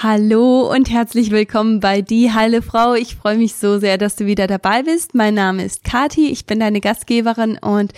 [0.00, 2.94] Hallo und herzlich willkommen bei Die Heile Frau.
[2.94, 5.16] Ich freue mich so sehr, dass du wieder dabei bist.
[5.16, 7.92] Mein Name ist Kati, ich bin deine Gastgeberin und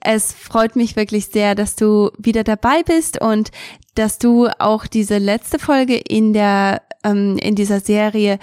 [0.00, 3.52] es freut mich wirklich sehr, dass du wieder dabei bist und
[3.94, 8.40] dass du auch diese letzte Folge in der ähm, in dieser Serie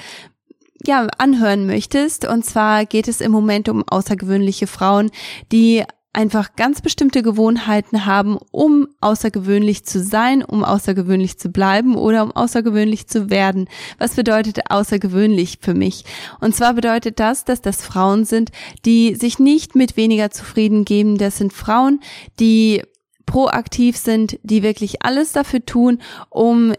[0.81, 2.25] ja anhören möchtest.
[2.25, 5.11] Und zwar geht es im Moment um außergewöhnliche Frauen,
[5.51, 5.83] die
[6.13, 12.31] einfach ganz bestimmte Gewohnheiten haben, um außergewöhnlich zu sein, um außergewöhnlich zu bleiben oder um
[12.31, 13.69] außergewöhnlich zu werden.
[13.97, 16.03] Was bedeutet außergewöhnlich für mich?
[16.41, 18.51] Und zwar bedeutet das, dass das Frauen sind,
[18.85, 21.17] die sich nicht mit weniger zufrieden geben.
[21.17, 22.01] Das sind Frauen,
[22.39, 22.81] die
[23.25, 26.73] proaktiv sind, die wirklich alles dafür tun, um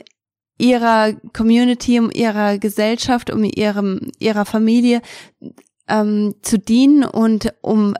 [0.58, 5.00] ihrer Community, um ihrer Gesellschaft, um ihrem, ihrer Familie
[5.88, 7.94] ähm, zu dienen und um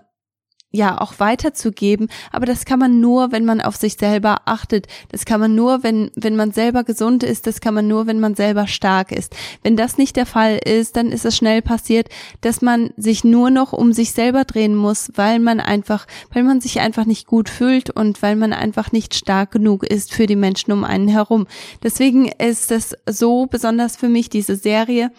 [0.73, 4.89] ja auch weiterzugeben, aber das kann man nur, wenn man auf sich selber achtet.
[5.11, 8.21] Das kann man nur, wenn wenn man selber gesund ist, das kann man nur, wenn
[8.21, 9.37] man selber stark ist.
[9.62, 12.09] Wenn das nicht der Fall ist, dann ist es schnell passiert,
[12.41, 16.61] dass man sich nur noch um sich selber drehen muss, weil man einfach, weil man
[16.61, 20.36] sich einfach nicht gut fühlt und weil man einfach nicht stark genug ist für die
[20.36, 21.47] Menschen um einen herum.
[21.83, 25.11] Deswegen ist es so besonders für mich diese Serie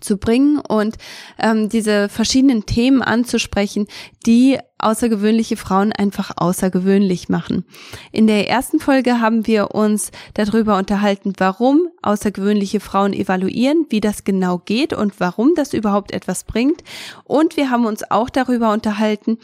[0.00, 0.96] zu bringen und
[1.38, 3.86] ähm, diese verschiedenen Themen anzusprechen,
[4.26, 7.64] die außergewöhnliche Frauen einfach außergewöhnlich machen.
[8.10, 14.24] In der ersten Folge haben wir uns darüber unterhalten, warum außergewöhnliche Frauen evaluieren, wie das
[14.24, 16.82] genau geht und warum das überhaupt etwas bringt.
[17.24, 19.38] Und wir haben uns auch darüber unterhalten,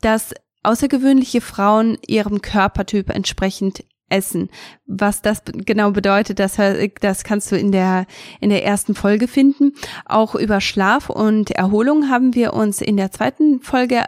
[0.00, 4.50] dass außergewöhnliche Frauen ihrem Körpertyp entsprechend essen.
[4.86, 6.58] Was das genau bedeutet, das,
[7.00, 8.06] das kannst du in der,
[8.40, 9.72] in der ersten Folge finden.
[10.04, 14.04] Auch über Schlaf und Erholung haben wir uns in der zweiten Folge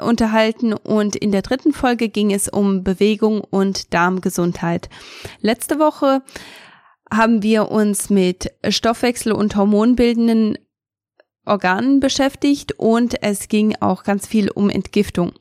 [0.00, 4.88] unterhalten und in der dritten Folge ging es um Bewegung und Darmgesundheit.
[5.40, 6.22] Letzte Woche
[7.12, 10.58] haben wir uns mit Stoffwechsel- und hormonbildenden
[11.46, 15.32] Organen beschäftigt und es ging auch ganz viel um Entgiftung.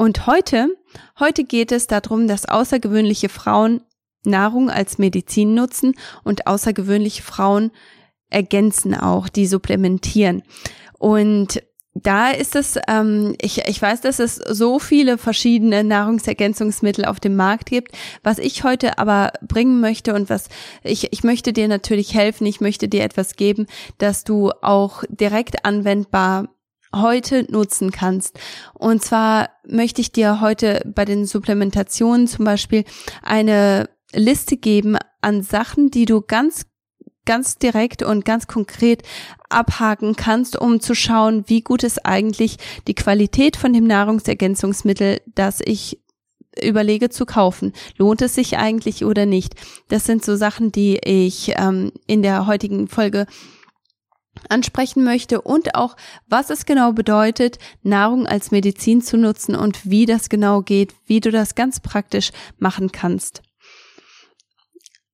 [0.00, 0.74] Und heute,
[1.18, 3.82] heute geht es darum, dass außergewöhnliche Frauen
[4.24, 5.94] Nahrung als Medizin nutzen
[6.24, 7.70] und außergewöhnliche Frauen
[8.30, 10.42] ergänzen auch, die supplementieren.
[10.98, 11.62] Und
[11.92, 17.36] da ist es, ähm, ich, ich weiß, dass es so viele verschiedene Nahrungsergänzungsmittel auf dem
[17.36, 17.94] Markt gibt.
[18.22, 20.48] Was ich heute aber bringen möchte und was
[20.82, 23.66] ich, ich möchte dir natürlich helfen, ich möchte dir etwas geben,
[23.98, 26.48] dass du auch direkt anwendbar
[26.94, 28.38] heute nutzen kannst.
[28.74, 32.84] Und zwar möchte ich dir heute bei den Supplementationen zum Beispiel
[33.22, 36.66] eine Liste geben an Sachen, die du ganz
[37.26, 39.02] ganz direkt und ganz konkret
[39.50, 42.56] abhaken kannst, um zu schauen, wie gut ist eigentlich
[42.88, 46.00] die Qualität von dem Nahrungsergänzungsmittel, das ich
[46.60, 47.72] überlege zu kaufen.
[47.96, 49.54] Lohnt es sich eigentlich oder nicht?
[49.88, 53.26] Das sind so Sachen, die ich ähm, in der heutigen Folge
[54.48, 55.96] ansprechen möchte und auch,
[56.28, 61.20] was es genau bedeutet, Nahrung als Medizin zu nutzen und wie das genau geht, wie
[61.20, 63.42] du das ganz praktisch machen kannst.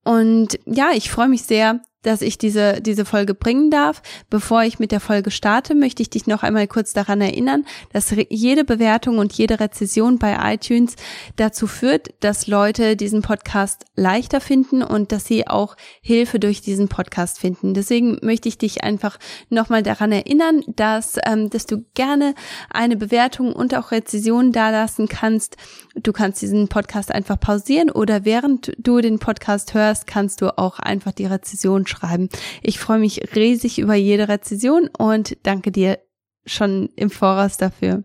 [0.05, 4.01] Und ja, ich freue mich sehr, dass ich diese, diese Folge bringen darf.
[4.31, 8.15] Bevor ich mit der Folge starte, möchte ich dich noch einmal kurz daran erinnern, dass
[8.29, 10.95] jede Bewertung und jede Rezession bei iTunes
[11.35, 16.87] dazu führt, dass Leute diesen Podcast leichter finden und dass sie auch Hilfe durch diesen
[16.87, 17.75] Podcast finden.
[17.75, 19.19] Deswegen möchte ich dich einfach
[19.51, 22.37] nochmal daran erinnern, dass, ähm, dass du gerne
[22.71, 25.57] eine Bewertung und auch Rezession dalassen kannst.
[25.97, 30.79] Du kannst diesen Podcast einfach pausieren oder während du den Podcast hörst, kannst du auch
[30.79, 32.29] einfach die Rezession schreiben schreiben.
[32.63, 35.99] Ich freue mich riesig über jede Rezession und danke dir
[36.47, 38.05] schon im Voraus dafür.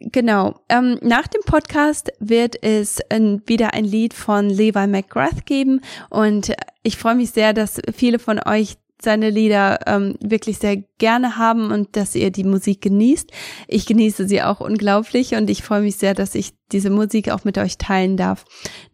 [0.00, 0.60] Genau.
[0.68, 5.80] Ähm, nach dem Podcast wird es äh, wieder ein Lied von Levi McGrath geben
[6.10, 6.52] und
[6.82, 11.70] ich freue mich sehr, dass viele von euch seine Lieder ähm, wirklich sehr gerne haben
[11.70, 13.30] und dass ihr die Musik genießt.
[13.68, 17.44] Ich genieße sie auch unglaublich und ich freue mich sehr, dass ich diese Musik auch
[17.44, 18.44] mit euch teilen darf.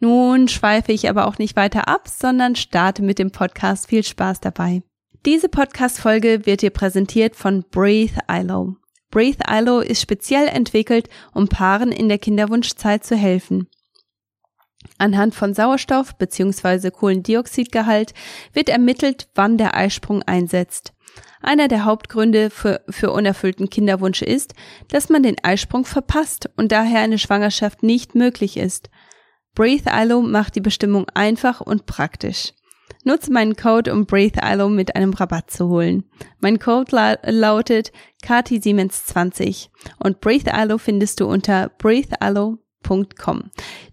[0.00, 3.88] Nun schweife ich aber auch nicht weiter ab, sondern starte mit dem Podcast.
[3.88, 4.82] Viel Spaß dabei.
[5.26, 8.76] Diese Podcast-Folge wird dir präsentiert von Breathe ILO.
[9.10, 13.68] Breathe ILO ist speziell entwickelt, um Paaren in der Kinderwunschzeit zu helfen.
[14.98, 16.90] Anhand von Sauerstoff bzw.
[16.90, 18.12] Kohlendioxidgehalt
[18.52, 20.92] wird ermittelt, wann der Eisprung einsetzt.
[21.42, 24.54] Einer der Hauptgründe für, für unerfüllten Kinderwunsch ist,
[24.88, 28.90] dass man den Eisprung verpasst und daher eine Schwangerschaft nicht möglich ist.
[29.54, 32.52] Breathe ILO macht die Bestimmung einfach und praktisch.
[33.04, 36.04] Nutze meinen Code, um Breathe ILO mit einem Rabatt zu holen.
[36.40, 37.90] Mein Code la lautet
[38.22, 42.58] KT Siemens 20 und Breathe ILO findest du unter breatheilo.com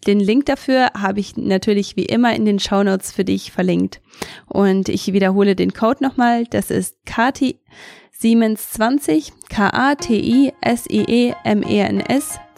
[0.08, 4.02] Den Link dafür habe ich natürlich wie immer in den Shownotes für dich verlinkt.
[4.48, 6.46] Und ich wiederhole den Code nochmal.
[6.46, 7.60] Das ist Kati
[8.12, 10.00] Siemens 20 K-A-T-I-S-I-E-M-E-N-S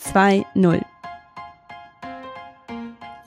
[0.02, 0.82] 2.0.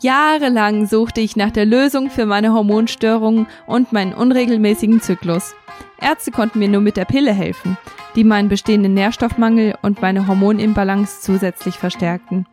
[0.00, 5.54] Jahrelang suchte ich nach der Lösung für meine Hormonstörungen und meinen unregelmäßigen Zyklus.
[6.00, 7.76] Ärzte konnten mir nur mit der Pille helfen,
[8.16, 12.46] die meinen bestehenden Nährstoffmangel und meine Hormonimbalance zusätzlich verstärkten.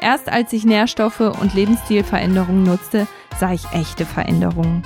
[0.00, 3.06] Erst als ich Nährstoffe und Lebensstilveränderungen nutzte,
[3.38, 4.82] sah ich echte Veränderungen.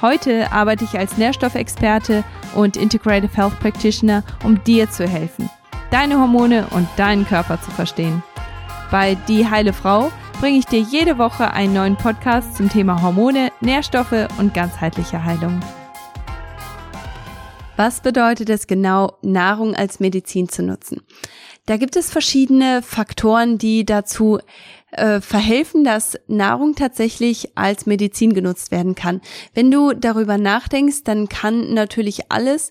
[0.00, 2.24] Heute arbeite ich als Nährstoffexperte
[2.54, 5.50] und Integrative Health Practitioner, um dir zu helfen,
[5.90, 8.22] deine Hormone und deinen Körper zu verstehen.
[8.90, 10.10] Bei Die Heile Frau
[10.40, 15.60] bringe ich dir jede Woche einen neuen Podcast zum Thema Hormone, Nährstoffe und ganzheitliche Heilung.
[17.76, 21.02] Was bedeutet es genau, Nahrung als Medizin zu nutzen?
[21.68, 24.38] Da gibt es verschiedene Faktoren, die dazu
[24.90, 29.20] äh, verhelfen, dass Nahrung tatsächlich als Medizin genutzt werden kann.
[29.52, 32.70] Wenn du darüber nachdenkst, dann kann natürlich alles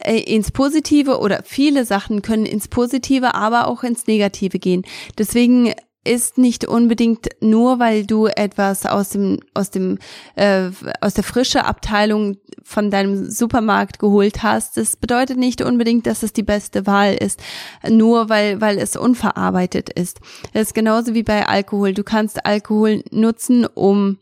[0.00, 4.84] äh, ins Positive oder viele Sachen können ins Positive, aber auch ins Negative gehen.
[5.16, 5.72] Deswegen
[6.04, 9.98] ist nicht unbedingt nur, weil du etwas aus dem aus dem
[10.34, 10.70] äh,
[11.00, 14.76] aus der frische Abteilung von deinem Supermarkt geholt hast.
[14.76, 17.40] Das bedeutet nicht unbedingt, dass es die beste Wahl ist,
[17.88, 20.20] nur weil weil es unverarbeitet ist.
[20.52, 21.94] Das ist genauso wie bei Alkohol.
[21.94, 24.18] Du kannst Alkohol nutzen, um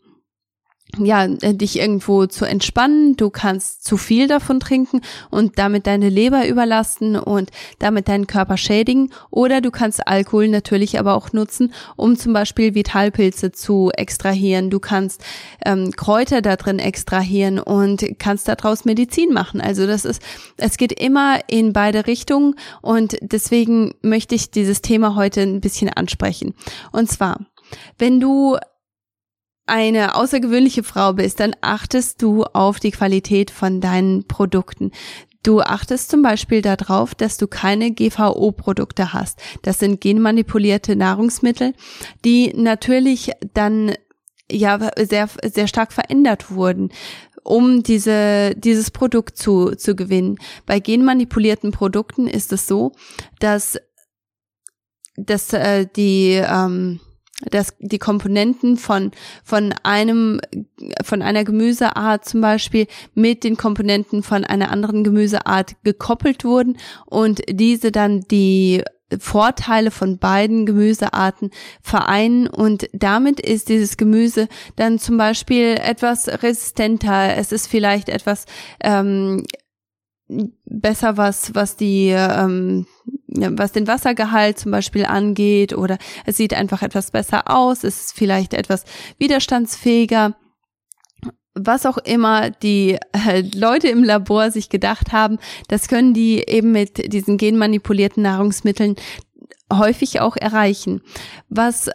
[0.97, 3.15] ja, äh, dich irgendwo zu entspannen.
[3.17, 7.49] Du kannst zu viel davon trinken und damit deine Leber überlasten und
[7.79, 9.11] damit deinen Körper schädigen.
[9.29, 14.69] Oder du kannst Alkohol natürlich aber auch nutzen, um zum Beispiel Vitalpilze zu extrahieren.
[14.69, 15.23] Du kannst
[15.65, 19.61] ähm, Kräuter da drin extrahieren und kannst daraus Medizin machen.
[19.61, 20.21] Also das ist,
[20.57, 25.89] es geht immer in beide Richtungen und deswegen möchte ich dieses Thema heute ein bisschen
[25.89, 26.53] ansprechen.
[26.91, 27.39] Und zwar,
[27.97, 28.57] wenn du
[29.65, 34.91] eine außergewöhnliche Frau bist, dann achtest du auf die Qualität von deinen Produkten.
[35.43, 39.39] Du achtest zum Beispiel darauf, dass du keine GVO-Produkte hast.
[39.63, 41.73] Das sind genmanipulierte Nahrungsmittel,
[42.23, 43.93] die natürlich dann
[44.51, 46.91] ja sehr sehr stark verändert wurden
[47.43, 50.37] um diese, dieses Produkt zu, zu gewinnen.
[50.65, 52.91] Bei genmanipulierten Produkten ist es so,
[53.39, 53.79] dass,
[55.15, 56.99] dass äh, die ähm,
[57.49, 59.11] dass die Komponenten von,
[59.43, 60.39] von einem,
[61.03, 67.41] von einer Gemüseart zum Beispiel mit den Komponenten von einer anderen Gemüseart gekoppelt wurden und
[67.49, 68.83] diese dann die
[69.19, 71.51] Vorteile von beiden Gemüsearten
[71.81, 77.35] vereinen und damit ist dieses Gemüse dann zum Beispiel etwas resistenter.
[77.35, 78.45] Es ist vielleicht etwas
[78.81, 79.43] ähm,
[80.65, 82.85] besser, was was die ähm,
[83.31, 88.13] was den Wassergehalt zum Beispiel angeht oder es sieht einfach etwas besser aus, es ist
[88.13, 88.85] vielleicht etwas
[89.17, 90.35] widerstandsfähiger.
[91.53, 95.37] Was auch immer die äh, Leute im Labor sich gedacht haben,
[95.67, 98.95] das können die eben mit diesen genmanipulierten Nahrungsmitteln
[99.71, 101.01] häufig auch erreichen.
[101.49, 101.89] Was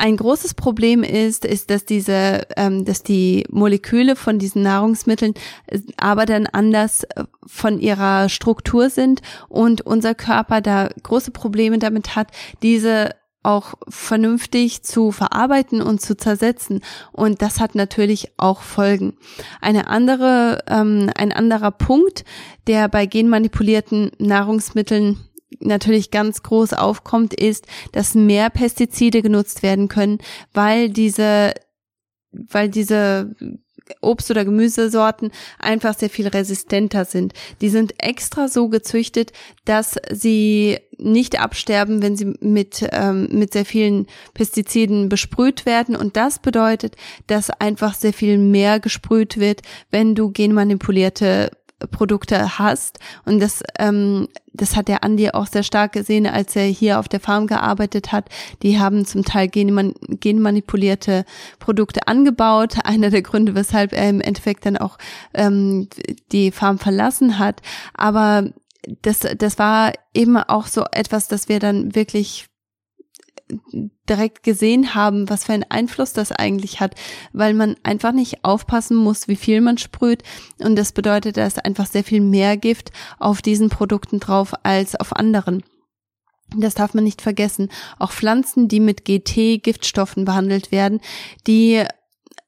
[0.00, 5.34] ein großes Problem ist, ist, dass diese, ähm, dass die Moleküle von diesen Nahrungsmitteln
[5.66, 11.78] äh, aber dann anders äh, von ihrer Struktur sind und unser Körper da große Probleme
[11.78, 12.28] damit hat,
[12.62, 13.10] diese
[13.42, 16.80] auch vernünftig zu verarbeiten und zu zersetzen.
[17.12, 19.16] Und das hat natürlich auch Folgen.
[19.60, 22.24] Eine andere, ähm, ein anderer Punkt,
[22.66, 25.18] der bei genmanipulierten Nahrungsmitteln
[25.58, 30.18] natürlich ganz groß aufkommt, ist, dass mehr Pestizide genutzt werden können,
[30.52, 31.54] weil diese,
[32.30, 33.34] weil diese
[34.00, 37.32] Obst- oder Gemüsesorten einfach sehr viel resistenter sind.
[37.60, 39.32] Die sind extra so gezüchtet,
[39.64, 45.96] dass sie nicht absterben, wenn sie mit, ähm, mit sehr vielen Pestiziden besprüht werden.
[45.96, 51.50] Und das bedeutet, dass einfach sehr viel mehr gesprüht wird, wenn du genmanipulierte
[51.90, 52.98] Produkte hast.
[53.24, 57.08] Und das, ähm, das hat der Andi auch sehr stark gesehen, als er hier auf
[57.08, 58.28] der Farm gearbeitet hat.
[58.62, 61.24] Die haben zum Teil genman genmanipulierte
[61.58, 62.76] Produkte angebaut.
[62.84, 64.98] Einer der Gründe, weshalb er im Endeffekt dann auch
[65.34, 65.88] ähm,
[66.32, 67.62] die Farm verlassen hat.
[67.94, 68.44] Aber
[69.02, 72.49] das, das war eben auch so etwas, dass wir dann wirklich
[74.08, 76.94] direkt gesehen haben, was für einen Einfluss das eigentlich hat,
[77.32, 80.22] weil man einfach nicht aufpassen muss, wie viel man sprüht.
[80.58, 84.96] Und das bedeutet, da ist einfach sehr viel mehr Gift auf diesen Produkten drauf als
[84.96, 85.62] auf anderen.
[86.56, 87.68] Das darf man nicht vergessen.
[87.98, 91.00] Auch Pflanzen, die mit GT-Giftstoffen behandelt werden,
[91.46, 91.84] die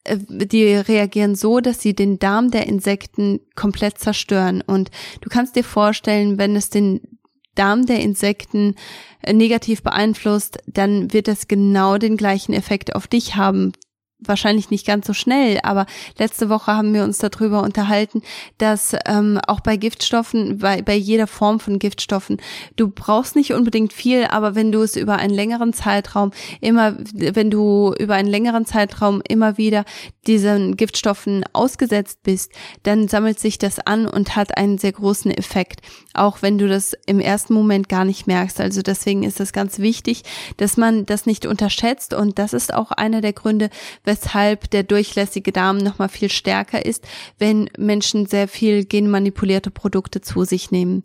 [0.04, 4.62] äh, die reagieren so, dass sie den Darm der Insekten komplett zerstören.
[4.62, 4.90] Und
[5.21, 7.00] du kannst dir vorstellen, wenn es den
[7.54, 8.76] Darm der Insekten
[9.23, 13.73] äh, negativ beeinflusst, dann wird das genau den gleichen Effekt auf dich haben,
[14.26, 15.87] wahrscheinlich nicht ganz so schnell, aber
[16.18, 18.23] letzte Woche haben wir uns darüber unterhalten,
[18.59, 22.40] dass ähm, auch bei Giftstoffen, bei, bei jeder Form von Giftstoffen,
[22.76, 26.30] du brauchst nicht unbedingt viel, aber wenn du es über einen längeren Zeitraum
[26.61, 29.85] immer, wenn du über einen längeren Zeitraum immer wieder
[30.26, 32.52] diesen Giftstoffen ausgesetzt bist,
[32.84, 35.80] dann sammelt sich das an und hat einen sehr großen Effekt,
[36.14, 38.60] auch wenn du das im ersten Moment gar nicht merkst.
[38.60, 40.22] Also deswegen ist es ganz wichtig,
[40.58, 43.70] dass man das nicht unterschätzt und das ist auch einer der Gründe,
[44.04, 47.04] weshalb der durchlässige Darm nochmal viel stärker ist,
[47.38, 51.02] wenn Menschen sehr viel genmanipulierte Produkte zu sich nehmen.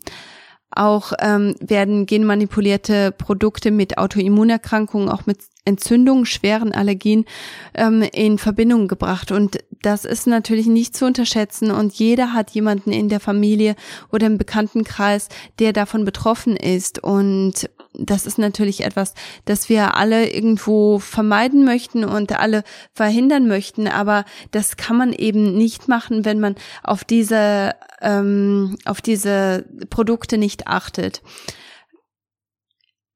[0.69, 7.25] Auch ähm, werden genmanipulierte Produkte mit Autoimmunerkrankungen, auch mit Entzündungen, schweren Allergien
[7.74, 9.31] ähm, in Verbindung gebracht.
[9.31, 11.71] Und das ist natürlich nicht zu unterschätzen.
[11.71, 13.75] Und jeder hat jemanden in der Familie
[14.12, 17.03] oder im Bekanntenkreis, der davon betroffen ist.
[17.03, 19.13] Und das ist natürlich etwas,
[19.45, 23.88] das wir alle irgendwo vermeiden möchten und alle verhindern möchten.
[23.88, 30.38] Aber das kann man eben nicht machen, wenn man auf diese, ähm, auf diese Produkte
[30.38, 31.22] nicht achtet.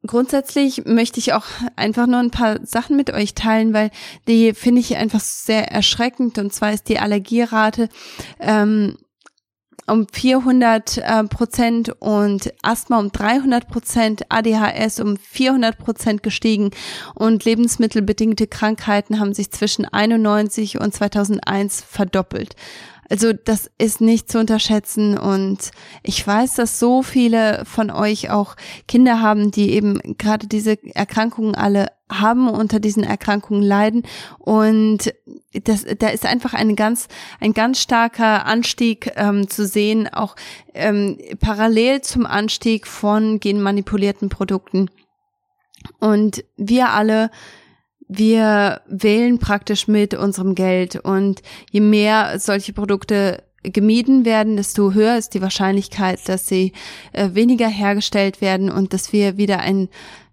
[0.05, 1.45] Grundsätzlich möchte ich auch
[1.75, 3.91] einfach nur ein paar Sachen mit euch teilen, weil
[4.27, 6.39] die finde ich einfach sehr erschreckend.
[6.39, 7.87] Und zwar ist die Allergierate
[8.39, 8.97] ähm,
[9.87, 16.71] um 400 äh, Prozent und Asthma um 300 Prozent, ADHS um 400 Prozent gestiegen
[17.13, 22.55] und lebensmittelbedingte Krankheiten haben sich zwischen 91 und 2001 verdoppelt.
[23.11, 28.55] Also das ist nicht zu unterschätzen und ich weiß, dass so viele von euch auch
[28.87, 34.03] Kinder haben, die eben gerade diese Erkrankungen alle haben, unter diesen Erkrankungen leiden
[34.39, 35.13] und
[35.65, 37.09] das, da ist einfach ein ganz,
[37.41, 40.37] ein ganz starker Anstieg ähm, zu sehen, auch
[40.73, 44.89] ähm, parallel zum Anstieg von genmanipulierten Produkten.
[45.99, 47.29] Und wir alle
[48.13, 51.41] wir wählen praktisch mit unserem Geld und
[51.71, 56.73] je mehr solche Produkte gemieden werden, desto höher ist die Wahrscheinlichkeit, dass sie
[57.13, 59.87] äh, weniger hergestellt werden und dass wir wieder ein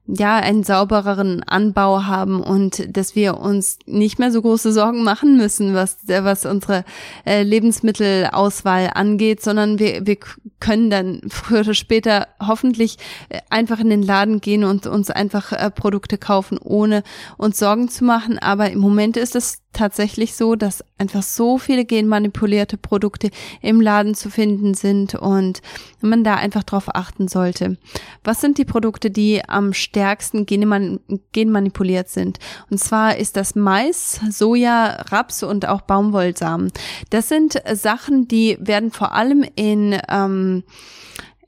[0.08, 5.36] ja, einen saubereren Anbau haben und dass wir uns nicht mehr so große Sorgen machen
[5.36, 6.84] müssen, was, was unsere
[7.26, 10.16] äh, Lebensmittelauswahl angeht, sondern wir, wir
[10.60, 12.96] können dann früher oder später hoffentlich
[13.28, 17.02] äh, einfach in den Laden gehen und uns einfach äh, Produkte kaufen, ohne
[17.36, 18.38] uns Sorgen zu machen.
[18.38, 24.14] Aber im Moment ist es tatsächlich so, dass einfach so viele genmanipulierte Produkte im Laden
[24.14, 25.60] zu finden sind und
[26.00, 27.76] man da einfach drauf achten sollte.
[28.24, 31.00] Was sind die Produkte, die am stärksten genman
[31.32, 32.38] genmanipuliert sind?
[32.70, 36.72] Und zwar ist das Mais, Soja, Raps und auch Baumwollsamen.
[37.10, 40.64] Das sind Sachen, die werden vor allem in ähm,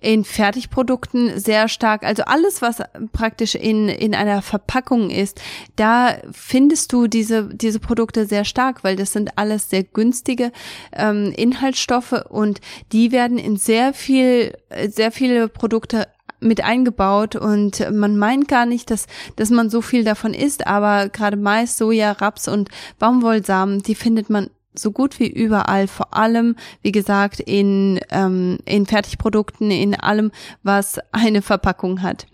[0.00, 5.40] in Fertigprodukten sehr stark, also alles, was praktisch in, in einer Verpackung ist,
[5.76, 10.52] da findest du diese, diese Produkte sehr stark, weil das sind alles sehr günstige
[10.92, 12.60] ähm, Inhaltsstoffe und
[12.92, 14.54] die werden in sehr viel,
[14.88, 16.06] sehr viele Produkte
[16.40, 21.10] mit eingebaut und man meint gar nicht, dass, dass man so viel davon isst, aber
[21.10, 26.56] gerade Mais, Soja, Raps und Baumwollsamen, die findet man so gut wie überall, vor allem,
[26.82, 30.30] wie gesagt, in, ähm, in Fertigprodukten, in allem,
[30.62, 32.26] was eine Verpackung hat.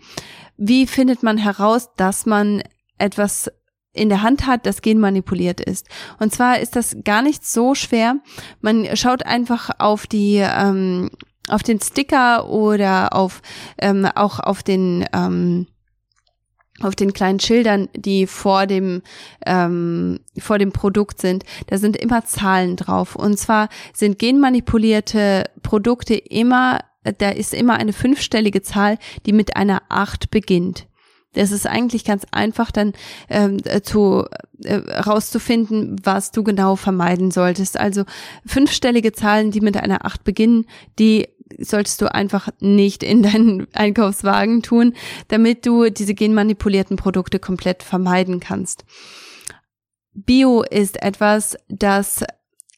[0.56, 2.62] Wie findet man heraus, dass man
[2.98, 3.50] etwas
[3.92, 5.88] in der Hand hat, das genmanipuliert ist.
[6.18, 8.16] Und zwar ist das gar nicht so schwer.
[8.60, 11.10] Man schaut einfach auf die ähm,
[11.48, 13.40] auf den Sticker oder auf
[13.78, 15.66] ähm, auch auf den ähm,
[16.80, 19.02] auf den kleinen Schildern, die vor dem
[19.46, 23.16] ähm, vor dem Produkt sind, da sind immer Zahlen drauf.
[23.16, 26.80] Und zwar sind genmanipulierte Produkte immer,
[27.18, 30.86] da ist immer eine fünfstellige Zahl, die mit einer acht beginnt.
[31.36, 32.94] Das ist eigentlich ganz einfach dann
[33.28, 34.24] ähm, zu
[34.64, 37.78] äh, rauszufinden, was du genau vermeiden solltest.
[37.78, 38.04] Also
[38.46, 40.64] fünfstellige Zahlen, die mit einer acht beginnen,
[40.98, 44.94] die solltest du einfach nicht in deinen Einkaufswagen tun,
[45.28, 48.84] damit du diese genmanipulierten Produkte komplett vermeiden kannst.
[50.14, 52.24] Bio ist etwas, das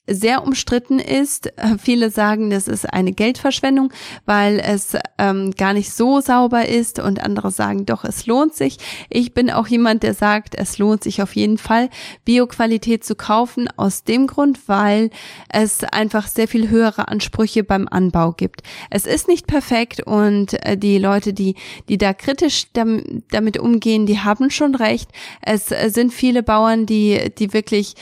[0.09, 1.53] sehr umstritten ist.
[1.79, 3.93] Viele sagen, das ist eine Geldverschwendung,
[4.27, 8.79] weil es ähm, gar nicht so sauber ist und andere sagen, doch, es lohnt sich.
[9.11, 11.91] Ich bin auch jemand, der sagt, es lohnt sich auf jeden Fall,
[12.25, 15.11] Bioqualität zu kaufen, aus dem Grund, weil
[15.49, 18.63] es einfach sehr viel höhere Ansprüche beim Anbau gibt.
[18.91, 21.55] Es ist nicht perfekt und äh, die Leute, die,
[21.89, 25.11] die da kritisch damit umgehen, die haben schon recht.
[25.43, 27.95] Es sind viele Bauern, die, die wirklich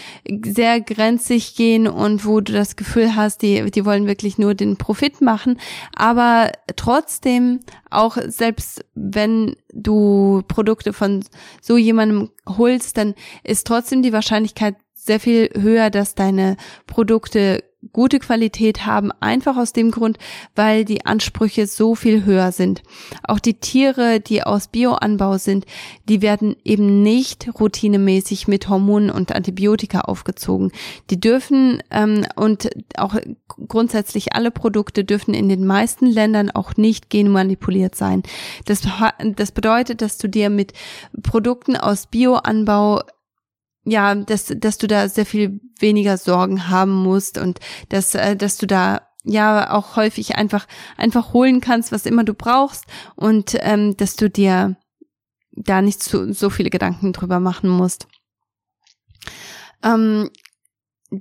[0.44, 4.76] sehr grenzig gehen und wo du das Gefühl hast, die, die wollen wirklich nur den
[4.76, 5.58] Profit machen.
[5.94, 7.60] Aber trotzdem,
[7.90, 11.24] auch selbst wenn du Produkte von
[11.60, 18.18] so jemandem holst, dann ist trotzdem die Wahrscheinlichkeit sehr viel höher, dass deine Produkte gute
[18.18, 20.18] Qualität haben, einfach aus dem Grund,
[20.54, 22.82] weil die Ansprüche so viel höher sind.
[23.22, 25.66] Auch die Tiere, die aus Bioanbau sind,
[26.08, 30.72] die werden eben nicht routinemäßig mit Hormonen und Antibiotika aufgezogen.
[31.10, 33.16] Die dürfen ähm, und auch
[33.68, 38.22] grundsätzlich alle Produkte dürfen in den meisten Ländern auch nicht genmanipuliert sein.
[38.64, 38.82] Das,
[39.36, 40.72] das bedeutet, dass du dir mit
[41.22, 43.02] Produkten aus Bioanbau
[43.86, 48.58] ja, dass, dass du da sehr viel weniger Sorgen haben musst und dass, äh, dass
[48.58, 50.66] du da ja auch häufig einfach
[50.96, 54.76] einfach holen kannst, was immer du brauchst und ähm, dass du dir
[55.52, 58.08] da nicht so, so viele Gedanken drüber machen musst.
[59.82, 60.30] Ähm,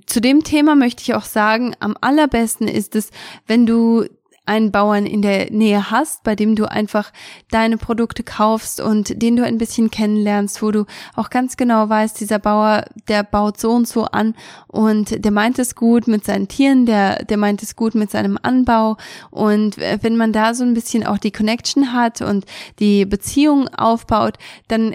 [0.06, 3.10] zu dem Thema möchte ich auch sagen, am allerbesten ist es,
[3.46, 4.06] wenn du
[4.46, 7.12] einen Bauern in der Nähe hast, bei dem du einfach
[7.50, 12.18] deine Produkte kaufst und den du ein bisschen kennenlernst, wo du auch ganz genau weißt,
[12.20, 14.34] dieser Bauer, der baut so und so an
[14.68, 18.38] und der meint es gut mit seinen Tieren, der, der meint es gut mit seinem
[18.40, 18.96] Anbau.
[19.30, 22.46] Und wenn man da so ein bisschen auch die Connection hat und
[22.78, 24.38] die Beziehung aufbaut,
[24.68, 24.94] dann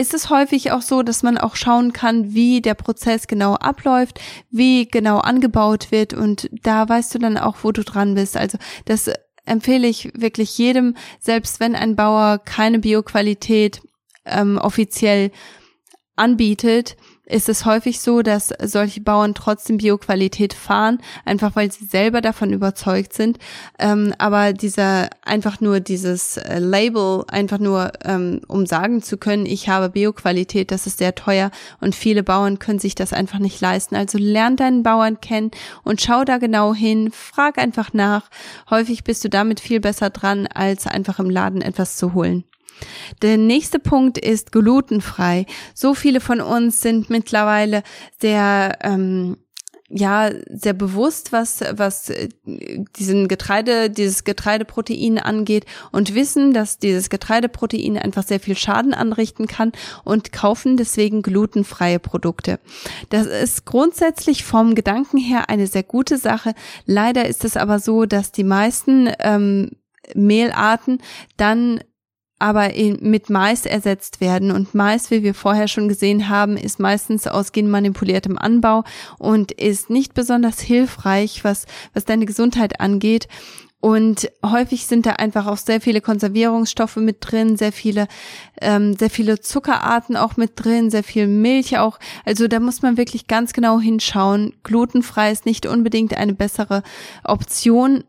[0.00, 4.18] ist es häufig auch so, dass man auch schauen kann, wie der Prozess genau abläuft,
[4.50, 8.36] wie genau angebaut wird und da weißt du dann auch, wo du dran bist.
[8.36, 9.10] Also das
[9.44, 13.82] empfehle ich wirklich jedem, selbst wenn ein Bauer keine Bioqualität
[14.24, 15.32] ähm, offiziell
[16.16, 16.96] anbietet,
[17.30, 22.52] ist es häufig so, dass solche Bauern trotzdem Bioqualität fahren, einfach weil sie selber davon
[22.52, 23.38] überzeugt sind.
[23.78, 29.46] Ähm, aber dieser einfach nur dieses äh, Label, einfach nur ähm, um sagen zu können,
[29.46, 33.60] ich habe Bioqualität, das ist sehr teuer und viele Bauern können sich das einfach nicht
[33.60, 33.96] leisten.
[33.96, 35.50] Also lern deinen Bauern kennen
[35.84, 38.28] und schau da genau hin, frag einfach nach.
[38.68, 42.44] Häufig bist du damit viel besser dran, als einfach im Laden etwas zu holen.
[43.22, 45.46] Der nächste Punkt ist glutenfrei.
[45.74, 47.82] So viele von uns sind mittlerweile
[48.18, 49.36] sehr ähm,
[49.90, 52.28] ja sehr bewusst, was was äh,
[52.96, 59.48] diesen Getreide, dieses Getreideprotein angeht und wissen, dass dieses Getreideprotein einfach sehr viel Schaden anrichten
[59.48, 59.72] kann
[60.04, 62.60] und kaufen deswegen glutenfreie Produkte.
[63.08, 66.54] Das ist grundsätzlich vom Gedanken her eine sehr gute Sache.
[66.86, 69.72] Leider ist es aber so, dass die meisten ähm,
[70.14, 71.02] Mehlarten
[71.36, 71.80] dann
[72.40, 74.50] aber mit Mais ersetzt werden.
[74.50, 78.82] Und Mais, wie wir vorher schon gesehen haben, ist meistens aus genmanipuliertem Anbau
[79.18, 83.28] und ist nicht besonders hilfreich, was, was deine Gesundheit angeht.
[83.82, 88.08] Und häufig sind da einfach auch sehr viele Konservierungsstoffe mit drin, sehr viele,
[88.60, 91.98] ähm, sehr viele Zuckerarten auch mit drin, sehr viel Milch auch.
[92.26, 94.54] Also da muss man wirklich ganz genau hinschauen.
[94.64, 96.82] Glutenfrei ist nicht unbedingt eine bessere
[97.24, 98.04] Option,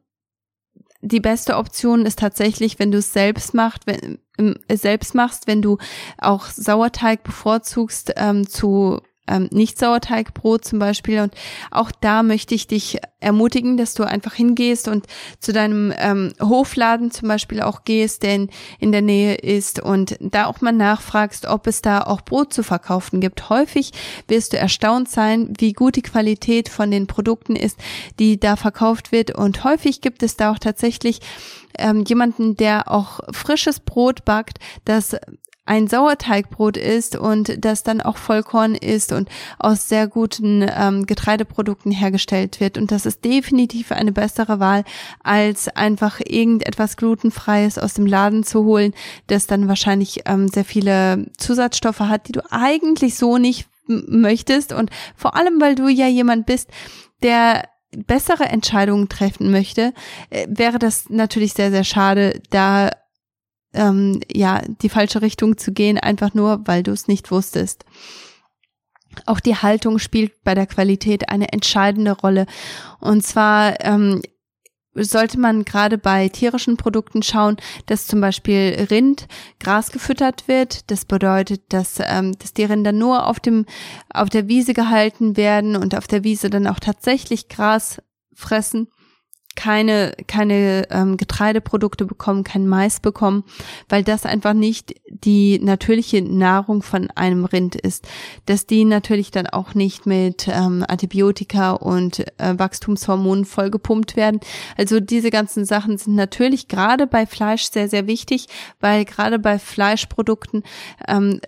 [1.02, 4.20] die beste Option ist tatsächlich, wenn du es selbst machst, wenn,
[4.72, 5.78] selbst machst, wenn du
[6.18, 11.20] auch Sauerteig bevorzugst ähm, zu ähm, nicht Sauerteigbrot zum Beispiel.
[11.20, 11.34] Und
[11.70, 15.06] auch da möchte ich dich ermutigen, dass du einfach hingehst und
[15.40, 20.18] zu deinem ähm, Hofladen zum Beispiel auch gehst, der in, in der Nähe ist und
[20.20, 23.50] da auch mal nachfragst, ob es da auch Brot zu verkaufen gibt.
[23.50, 23.92] Häufig
[24.28, 27.78] wirst du erstaunt sein, wie gut die Qualität von den Produkten ist,
[28.20, 29.32] die da verkauft wird.
[29.32, 31.20] Und häufig gibt es da auch tatsächlich
[31.78, 35.16] ähm, jemanden, der auch frisches Brot backt, das
[35.66, 41.92] ein Sauerteigbrot ist und das dann auch Vollkorn ist und aus sehr guten ähm, Getreideprodukten
[41.92, 42.78] hergestellt wird.
[42.78, 44.84] Und das ist definitiv eine bessere Wahl,
[45.24, 48.94] als einfach irgendetwas glutenfreies aus dem Laden zu holen,
[49.28, 54.74] das dann wahrscheinlich ähm, sehr viele Zusatzstoffe hat, die du eigentlich so nicht möchtest.
[54.74, 56.70] Und vor allem, weil du ja jemand bist,
[57.22, 59.94] der bessere Entscheidungen treffen möchte,
[60.30, 62.90] äh, wäre das natürlich sehr, sehr schade, da
[63.74, 67.86] ähm, ja die falsche Richtung zu gehen, einfach nur, weil du es nicht wusstest.
[69.26, 72.46] Auch die Haltung spielt bei der Qualität eine entscheidende Rolle.
[73.00, 74.22] Und zwar ähm,
[74.94, 79.28] sollte man gerade bei tierischen Produkten schauen, dass zum Beispiel Rind
[79.60, 80.90] Gras gefüttert wird.
[80.92, 83.66] Das bedeutet, dass, ähm, dass die Rinder nur auf dem
[84.14, 88.02] auf der Wiese gehalten werden und auf der Wiese dann auch tatsächlich Gras
[88.34, 88.88] fressen
[89.56, 93.44] keine, keine ähm, Getreideprodukte bekommen, kein Mais bekommen,
[93.90, 98.08] weil das einfach nicht die natürliche Nahrung von einem Rind ist.
[98.46, 104.40] Dass die natürlich dann auch nicht mit ähm, Antibiotika und äh, Wachstumshormonen vollgepumpt werden.
[104.78, 108.48] Also diese ganzen Sachen sind natürlich gerade bei Fleisch sehr, sehr wichtig,
[108.80, 110.64] weil gerade bei Fleischprodukten
[111.08, 111.42] ähm,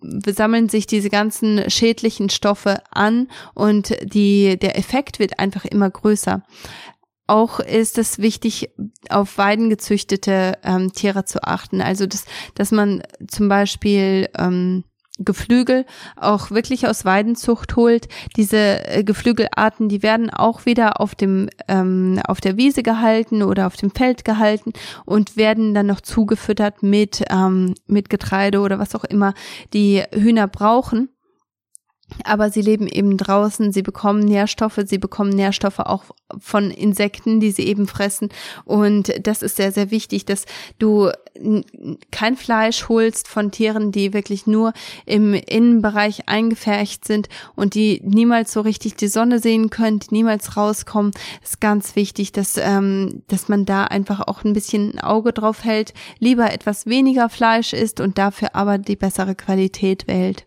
[0.00, 6.42] sammeln sich diese ganzen schädlichen Stoffe an und die, der Effekt wird einfach immer größer.
[7.28, 8.70] Auch ist es wichtig,
[9.08, 11.80] auf Weiden gezüchtete ähm, Tiere zu achten.
[11.80, 14.84] Also, dass, dass man zum Beispiel ähm,
[15.18, 18.08] Geflügel auch wirklich aus Weidenzucht holt.
[18.36, 23.66] Diese äh, Geflügelarten, die werden auch wieder auf dem ähm, auf der Wiese gehalten oder
[23.66, 24.72] auf dem Feld gehalten
[25.04, 29.34] und werden dann noch zugefüttert mit ähm, mit Getreide oder was auch immer
[29.72, 31.08] die Hühner brauchen
[32.24, 36.04] aber sie leben eben draußen, sie bekommen Nährstoffe, sie bekommen Nährstoffe auch
[36.38, 38.28] von Insekten, die sie eben fressen.
[38.64, 40.44] Und das ist sehr, sehr wichtig, dass
[40.78, 41.10] du
[42.10, 44.72] kein Fleisch holst von Tieren, die wirklich nur
[45.04, 50.56] im Innenbereich eingefärcht sind und die niemals so richtig die Sonne sehen können, die niemals
[50.56, 51.12] rauskommen.
[51.40, 55.32] Das ist ganz wichtig, dass, ähm, dass man da einfach auch ein bisschen ein Auge
[55.32, 60.46] drauf hält, lieber etwas weniger Fleisch isst und dafür aber die bessere Qualität wählt.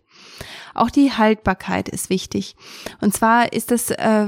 [0.74, 2.56] Auch die Haltbarkeit ist wichtig.
[3.00, 4.26] Und zwar ist es äh,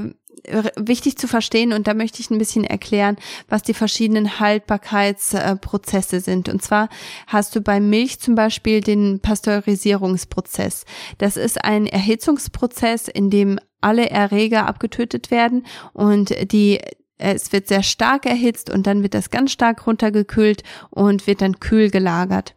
[0.75, 6.49] wichtig zu verstehen und da möchte ich ein bisschen erklären, was die verschiedenen Haltbarkeitsprozesse sind.
[6.49, 6.89] Und zwar
[7.27, 10.85] hast du bei Milch zum Beispiel den Pasteurisierungsprozess.
[11.17, 16.79] Das ist ein Erhitzungsprozess, in dem alle Erreger abgetötet werden und die
[17.19, 21.59] es wird sehr stark erhitzt und dann wird das ganz stark runtergekühlt und wird dann
[21.59, 22.53] kühl gelagert.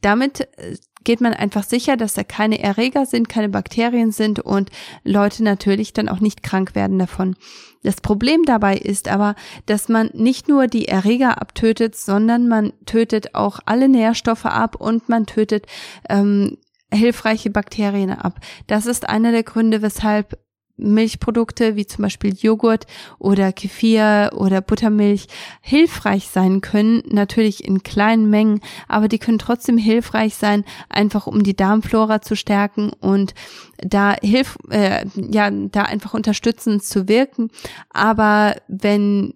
[0.00, 0.76] Damit äh,
[1.08, 4.68] geht man einfach sicher, dass da keine Erreger sind, keine Bakterien sind und
[5.04, 7.34] Leute natürlich dann auch nicht krank werden davon.
[7.82, 13.34] Das Problem dabei ist aber, dass man nicht nur die Erreger abtötet, sondern man tötet
[13.34, 15.64] auch alle Nährstoffe ab und man tötet
[16.10, 16.58] ähm,
[16.92, 18.38] hilfreiche Bakterien ab.
[18.66, 20.38] Das ist einer der Gründe, weshalb
[20.78, 22.86] Milchprodukte wie zum Beispiel Joghurt
[23.18, 25.26] oder Kefir oder Buttermilch
[25.60, 31.42] hilfreich sein können, natürlich in kleinen Mengen, aber die können trotzdem hilfreich sein, einfach um
[31.42, 33.34] die Darmflora zu stärken und
[33.78, 37.50] da hilf äh, ja da einfach unterstützend zu wirken.
[37.90, 39.34] Aber wenn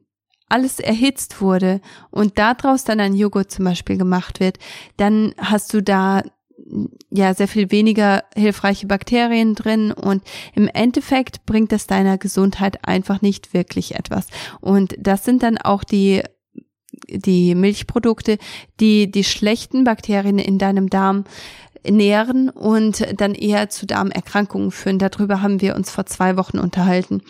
[0.49, 4.59] alles erhitzt wurde und daraus dann ein Joghurt zum Beispiel gemacht wird,
[4.99, 6.23] dann hast du da
[7.11, 10.23] ja sehr viel weniger hilfreiche Bakterien drin und
[10.55, 14.27] im Endeffekt bringt es deiner Gesundheit einfach nicht wirklich etwas.
[14.61, 16.23] Und das sind dann auch die
[17.09, 18.39] die Milchprodukte,
[18.81, 21.25] die die schlechten Bakterien in deinem Darm
[21.89, 24.99] nähren und dann eher zu Darmerkrankungen führen.
[24.99, 27.23] Darüber haben wir uns vor zwei Wochen unterhalten.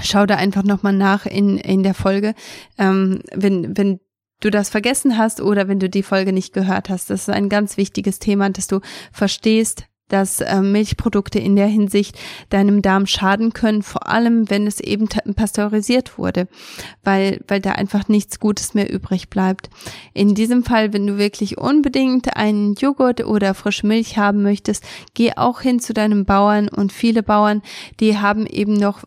[0.00, 2.34] Schau da einfach nochmal nach in, in der Folge.
[2.78, 4.00] Ähm, wenn, wenn
[4.44, 7.10] du das vergessen hast oder wenn du die Folge nicht gehört hast.
[7.10, 8.80] Das ist ein ganz wichtiges Thema, dass du
[9.12, 12.18] verstehst, dass äh, Milchprodukte in der Hinsicht
[12.50, 16.48] deinem Darm schaden können, vor allem wenn es eben pasteurisiert wurde,
[17.02, 19.70] weil, weil da einfach nichts Gutes mehr übrig bleibt.
[20.12, 25.32] In diesem Fall, wenn du wirklich unbedingt einen Joghurt oder frische Milch haben möchtest, geh
[25.34, 27.62] auch hin zu deinem Bauern und viele Bauern,
[27.98, 29.04] die haben eben noch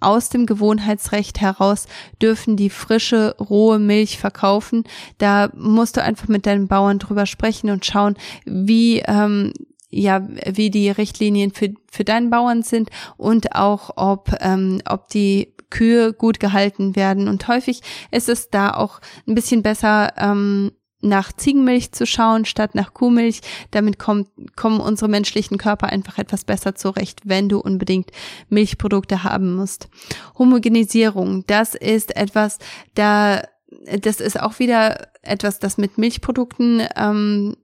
[0.00, 1.86] aus dem Gewohnheitsrecht heraus
[2.20, 4.84] dürfen die frische, rohe Milch verkaufen.
[5.18, 9.52] Da musst du einfach mit deinen Bauern drüber sprechen und schauen, wie, ähm,
[9.90, 15.54] ja, wie die Richtlinien für, für deinen Bauern sind und auch, ob, ähm, ob die
[15.70, 17.28] Kühe gut gehalten werden.
[17.28, 22.74] Und häufig ist es da auch ein bisschen besser, ähm, nach Ziegenmilch zu schauen statt
[22.74, 23.40] nach Kuhmilch.
[23.70, 28.10] Damit kommt, kommen unsere menschlichen Körper einfach etwas besser zurecht, wenn du unbedingt
[28.48, 29.88] Milchprodukte haben musst.
[30.38, 32.58] Homogenisierung, das ist etwas,
[32.94, 33.42] da
[34.00, 37.56] das ist auch wieder etwas, das mit Milchprodukten ähm,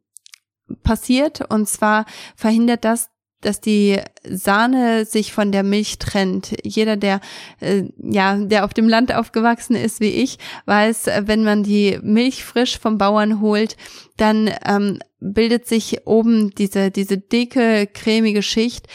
[0.82, 1.50] passiert.
[1.50, 3.10] Und zwar verhindert das,
[3.42, 6.54] dass die Sahne sich von der Milch trennt.
[6.64, 7.20] Jeder, der
[7.60, 12.44] äh, ja, der auf dem Land aufgewachsen ist wie ich, weiß, wenn man die Milch
[12.44, 13.76] frisch vom Bauern holt,
[14.16, 18.88] dann ähm, bildet sich oben diese diese dicke cremige Schicht,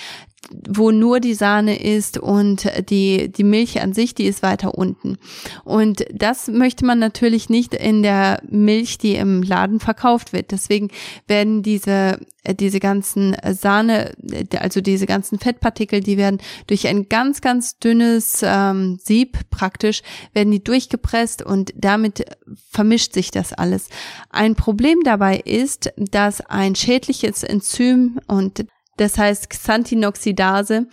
[0.51, 5.17] wo nur die Sahne ist und die, die Milch an sich, die ist weiter unten.
[5.65, 10.51] Und das möchte man natürlich nicht in der Milch, die im Laden verkauft wird.
[10.51, 10.89] Deswegen
[11.27, 12.19] werden diese,
[12.59, 14.13] diese ganzen Sahne,
[14.59, 20.01] also diese ganzen Fettpartikel, die werden durch ein ganz, ganz dünnes ähm, Sieb praktisch,
[20.33, 22.25] werden die durchgepresst und damit
[22.69, 23.89] vermischt sich das alles.
[24.29, 28.65] Ein Problem dabei ist, dass ein schädliches Enzym und
[28.97, 30.87] das heißt Xanthinoxidase.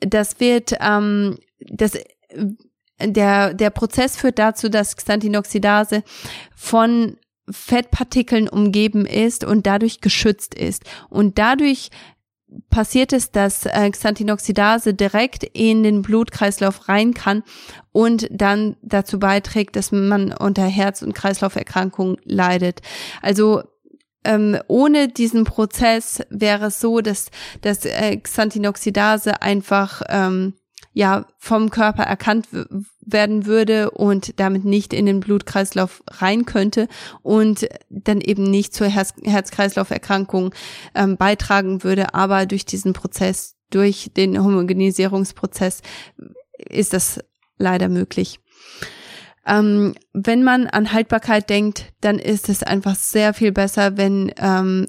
[0.00, 1.98] Das wird, ähm, das,
[3.00, 6.02] der, der Prozess führt dazu, dass Xanthinoxidase
[6.54, 7.16] von
[7.50, 10.84] Fettpartikeln umgeben ist und dadurch geschützt ist.
[11.08, 11.90] Und dadurch
[12.70, 17.42] passiert es, dass äh, Xanthinoxidase direkt in den Blutkreislauf rein kann
[17.92, 22.80] und dann dazu beiträgt, dass man unter Herz- und Kreislauferkrankungen leidet.
[23.22, 23.62] Also
[24.24, 27.30] ähm, ohne diesen Prozess wäre es so, dass,
[27.60, 30.54] dass äh, Xanthinoxidase einfach ähm,
[30.92, 32.48] ja vom Körper erkannt
[33.00, 36.88] werden würde und damit nicht in den Blutkreislauf rein könnte
[37.22, 40.54] und dann eben nicht zur Herz Herz-Kreislauf-Erkrankung
[40.94, 45.82] ähm, beitragen würde, aber durch diesen Prozess, durch den Homogenisierungsprozess
[46.56, 47.20] ist das
[47.58, 48.38] leider möglich.
[49.46, 54.86] Ähm, wenn man an Haltbarkeit denkt, dann ist es einfach sehr viel besser, wenn, ähm,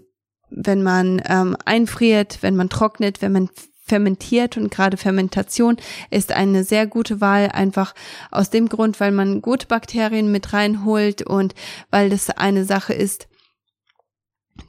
[0.49, 3.49] wenn man ähm, einfriert, wenn man trocknet, wenn man
[3.85, 5.77] fermentiert und gerade Fermentation
[6.09, 7.93] ist eine sehr gute Wahl, einfach
[8.31, 11.53] aus dem Grund, weil man gute Bakterien mit reinholt und
[11.91, 13.27] weil das eine Sache ist,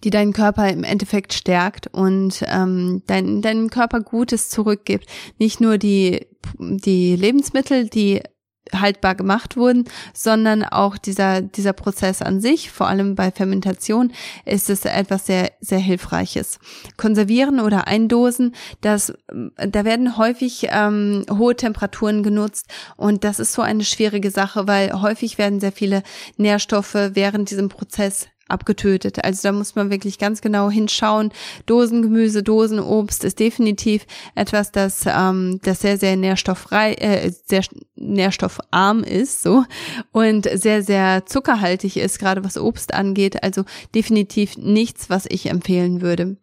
[0.02, 5.06] die deinen Körper im Endeffekt stärkt und ähm, dein, deinem Körper Gutes zurückgibt.
[5.38, 6.26] Nicht nur die,
[6.58, 8.22] die Lebensmittel, die
[8.72, 14.12] haltbar gemacht wurden, sondern auch dieser, dieser Prozess an sich, vor allem bei Fermentation,
[14.44, 16.58] ist es etwas sehr, sehr Hilfreiches.
[16.96, 19.12] Konservieren oder eindosen, das,
[19.56, 24.92] da werden häufig ähm, hohe Temperaturen genutzt und das ist so eine schwierige Sache, weil
[25.00, 26.02] häufig werden sehr viele
[26.36, 29.22] Nährstoffe während diesem Prozess abgetötet.
[29.22, 31.32] Also da muss man wirklich ganz genau hinschauen.
[31.66, 37.62] Dosengemüse, Dosenobst ist definitiv etwas, das, ähm, das sehr, sehr nährstofffrei, äh, sehr
[37.96, 39.64] nährstoffarm ist, so
[40.12, 43.42] und sehr, sehr zuckerhaltig ist, gerade was Obst angeht.
[43.42, 43.64] Also
[43.94, 46.36] definitiv nichts, was ich empfehlen würde.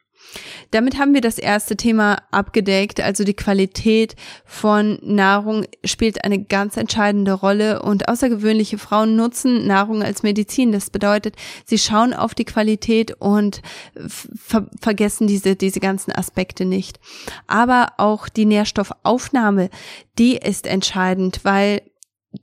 [0.72, 6.78] Damit haben wir das erste Thema abgedeckt, also die Qualität von Nahrung spielt eine ganz
[6.78, 10.72] entscheidende Rolle und außergewöhnliche Frauen nutzen Nahrung als Medizin.
[10.72, 13.62] Das bedeutet, sie schauen auf die Qualität und
[14.08, 17.00] ver vergessen diese, diese ganzen Aspekte nicht.
[17.48, 19.70] Aber auch die Nährstoffaufnahme,
[20.18, 21.82] die ist entscheidend, weil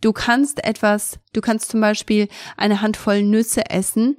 [0.00, 4.16] du kannst etwas, du kannst zum Beispiel eine Handvoll Nüsse essen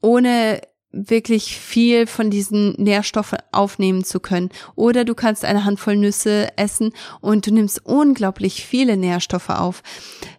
[0.00, 4.48] ohne wirklich viel von diesen Nährstoffen aufnehmen zu können.
[4.74, 9.82] Oder du kannst eine Handvoll Nüsse essen und du nimmst unglaublich viele Nährstoffe auf.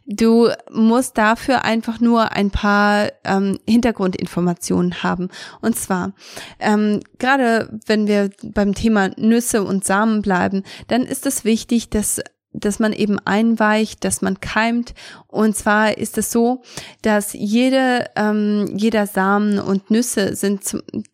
[0.08, 5.30] Du musst dafür einfach nur ein paar ähm, Hintergrundinformationen haben.
[5.62, 6.14] Und zwar,
[6.60, 12.22] ähm, gerade wenn wir beim Thema Nüsse und Samen bleiben, dann ist es wichtig, dass
[12.54, 14.94] dass man eben einweicht, dass man keimt.
[15.28, 16.64] Und zwar ist es so,
[17.02, 20.64] dass jede, ähm, jeder Samen und Nüsse sind,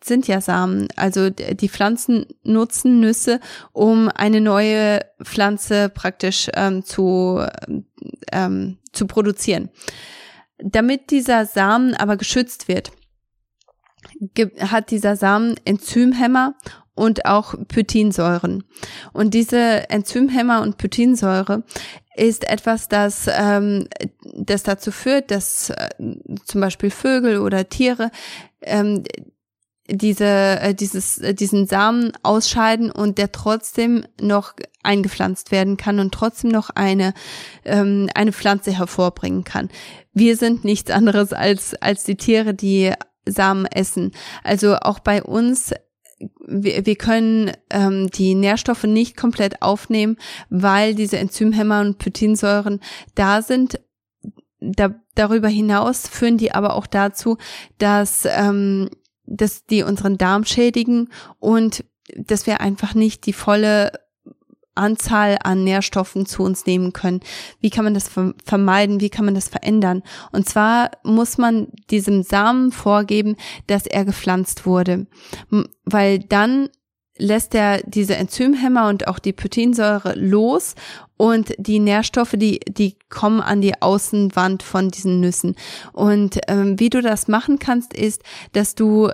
[0.04, 0.88] sind ja Samen.
[0.96, 3.40] Also die Pflanzen nutzen Nüsse,
[3.74, 7.46] um eine neue Pflanze praktisch ähm, zu,
[8.32, 9.70] ähm, zu produzieren.
[10.58, 12.92] Damit dieser Samen aber geschützt wird,
[14.60, 16.56] hat dieser Samen Enzymhämmer
[16.96, 18.64] und auch Pythinsäuren.
[19.14, 21.64] Und diese Enzymhämmer und Pythinsäure
[22.16, 23.88] ist etwas, das, ähm,
[24.34, 25.90] das dazu führt, dass äh,
[26.46, 28.12] zum Beispiel Vögel oder Tiere
[28.62, 29.04] ähm,
[29.88, 36.14] diese, äh, dieses, äh, diesen Samen ausscheiden und der trotzdem noch eingepflanzt werden kann und
[36.14, 37.14] trotzdem noch eine,
[37.66, 39.70] ähm, eine Pflanze hervorbringen kann.
[40.14, 42.94] Wir sind nichts anderes als, als die Tiere, die
[43.28, 44.12] Samen essen.
[44.44, 45.74] Also auch bei uns
[46.48, 50.18] wir, wir können ähm, die Nährstoffe nicht komplett aufnehmen,
[50.50, 52.80] weil diese Enzymhämmer und Pythinsäuren
[53.16, 53.80] da sind.
[54.60, 57.38] Da, darüber hinaus führen die aber auch dazu,
[57.78, 58.90] dass, ähm,
[59.26, 61.84] dass die unseren Darm schädigen und
[62.16, 63.92] dass wir einfach nicht die volle
[64.76, 67.22] Anzahl an Nährstoffen zu uns nehmen können.
[67.60, 68.10] Wie kann man das
[68.46, 69.00] vermeiden?
[69.00, 70.04] Wie kann man das verändern?
[70.32, 73.36] Und zwar muss man diesem Samen vorgeben,
[73.68, 75.08] dass er gepflanzt wurde,
[75.86, 76.70] weil dann
[77.18, 80.76] lässt er diese Enzymhämmer und auch die Proteinsäure los
[81.18, 85.56] und die Nährstoffe, die, die kommen an die Außenwand von diesen Nüssen.
[85.94, 89.12] Und ähm, wie du das machen kannst, ist, dass du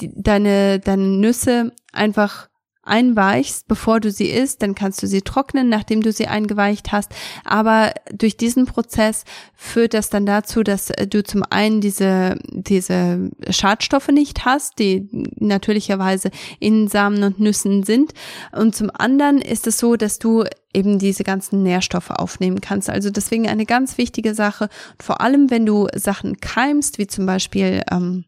[0.00, 2.47] die, deine, deine Nüsse einfach
[2.88, 7.12] einweichst, bevor du sie isst, dann kannst du sie trocknen, nachdem du sie eingeweicht hast.
[7.44, 9.24] Aber durch diesen Prozess
[9.54, 16.30] führt das dann dazu, dass du zum einen diese, diese Schadstoffe nicht hast, die natürlicherweise
[16.58, 18.12] in Samen und Nüssen sind.
[18.52, 22.90] Und zum anderen ist es so, dass du eben diese ganzen Nährstoffe aufnehmen kannst.
[22.90, 24.68] Also deswegen eine ganz wichtige Sache.
[25.00, 28.24] Vor allem, wenn du Sachen keimst, wie zum Beispiel ähm,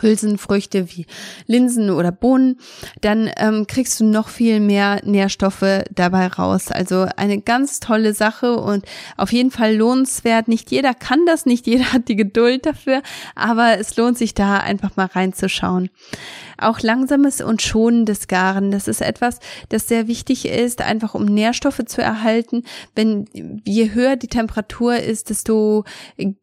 [0.00, 1.06] Hülsenfrüchte wie
[1.46, 2.58] Linsen oder Bohnen,
[3.00, 6.72] dann ähm, kriegst du noch viel mehr Nährstoffe dabei raus.
[6.72, 8.84] Also eine ganz tolle Sache und
[9.16, 10.48] auf jeden Fall lohnenswert.
[10.48, 13.02] Nicht jeder kann das, nicht jeder hat die Geduld dafür,
[13.36, 15.90] aber es lohnt sich da einfach mal reinzuschauen.
[16.58, 21.84] Auch langsames und schonendes Garen, das ist etwas, das sehr wichtig ist, einfach um Nährstoffe
[21.86, 22.64] zu erhalten.
[22.94, 23.26] Wenn
[23.64, 25.84] je höher die Temperatur ist, desto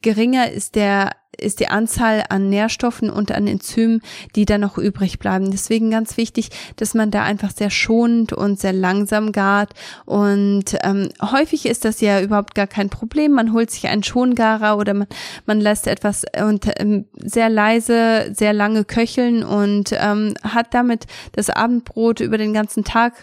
[0.01, 4.01] geringer ist der ist die Anzahl an Nährstoffen und an Enzymen,
[4.35, 5.51] die dann noch übrig bleiben.
[5.51, 9.73] Deswegen ganz wichtig, dass man da einfach sehr schonend und sehr langsam gart.
[10.05, 13.31] Und ähm, häufig ist das ja überhaupt gar kein Problem.
[13.33, 15.07] Man holt sich einen Schongarer oder man,
[15.45, 21.49] man lässt etwas und ähm, sehr leise, sehr lange köcheln und ähm, hat damit das
[21.49, 23.13] Abendbrot über den ganzen Tag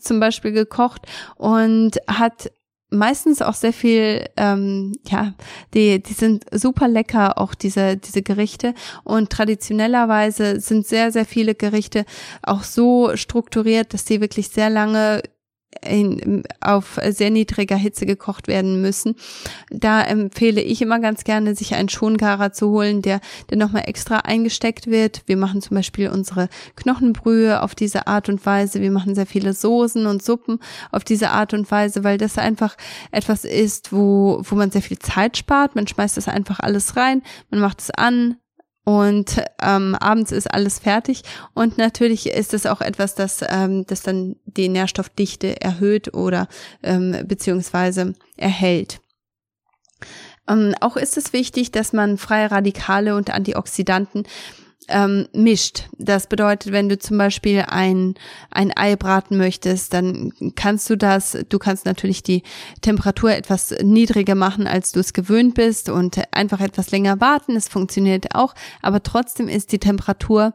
[0.00, 1.02] zum Beispiel gekocht
[1.36, 2.50] und hat
[2.90, 5.34] meistens auch sehr viel, ähm, ja,
[5.74, 8.74] die, die sind super lecker, auch diese, diese Gerichte.
[9.04, 12.04] Und traditionellerweise sind sehr, sehr viele Gerichte
[12.42, 15.22] auch so strukturiert, dass die wirklich sehr lange
[15.82, 19.16] in, auf sehr niedriger Hitze gekocht werden müssen.
[19.70, 24.18] Da empfehle ich immer ganz gerne, sich einen Schongarer zu holen, der, der nochmal extra
[24.18, 25.22] eingesteckt wird.
[25.26, 28.80] Wir machen zum Beispiel unsere Knochenbrühe auf diese Art und Weise.
[28.80, 30.58] Wir machen sehr viele Soßen und Suppen
[30.90, 32.76] auf diese Art und Weise, weil das einfach
[33.10, 35.74] etwas ist, wo, wo man sehr viel Zeit spart.
[35.74, 38.36] Man schmeißt das einfach alles rein, man macht es an,
[38.88, 41.22] und ähm, abends ist alles fertig
[41.52, 46.48] und natürlich ist es auch etwas, das, ähm, das dann die Nährstoffdichte erhöht oder
[46.82, 49.00] ähm, beziehungsweise erhält.
[50.48, 54.26] Ähm, auch ist es wichtig, dass man freie Radikale und Antioxidanten
[54.88, 55.88] ähm, mischt.
[55.98, 58.14] Das bedeutet, wenn du zum Beispiel ein,
[58.50, 62.42] ein Ei braten möchtest, dann kannst du das, du kannst natürlich die
[62.80, 67.56] Temperatur etwas niedriger machen, als du es gewöhnt bist und einfach etwas länger warten.
[67.56, 70.54] Es funktioniert auch, aber trotzdem ist die Temperatur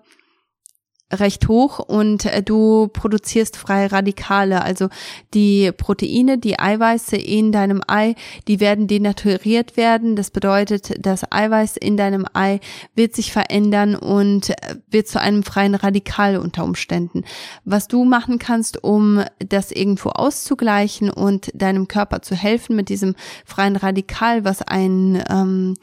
[1.20, 4.62] recht hoch und äh, du produzierst freie Radikale.
[4.62, 4.90] Also
[5.34, 8.16] die Proteine, die Eiweiße in deinem Ei,
[8.48, 10.16] die werden denaturiert werden.
[10.16, 12.60] Das bedeutet, das Eiweiß in deinem Ei
[12.96, 17.24] wird sich verändern und äh, wird zu einem freien Radikal unter Umständen.
[17.66, 23.16] Was du machen kannst, um das irgendwo auszugleichen und deinem Körper zu helfen mit diesem
[23.46, 25.76] freien Radikal, was ein ähm,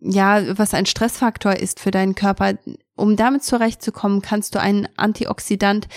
[0.00, 2.54] ja, was ein Stressfaktor ist für deinen Körper,
[2.96, 5.88] um damit zurechtzukommen, kannst du einen Antioxidant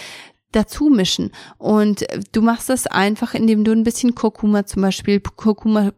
[0.51, 1.31] dazu mischen.
[1.57, 5.91] Und du machst das einfach, indem du ein bisschen Kurkuma zum Beispiel, Kurkuma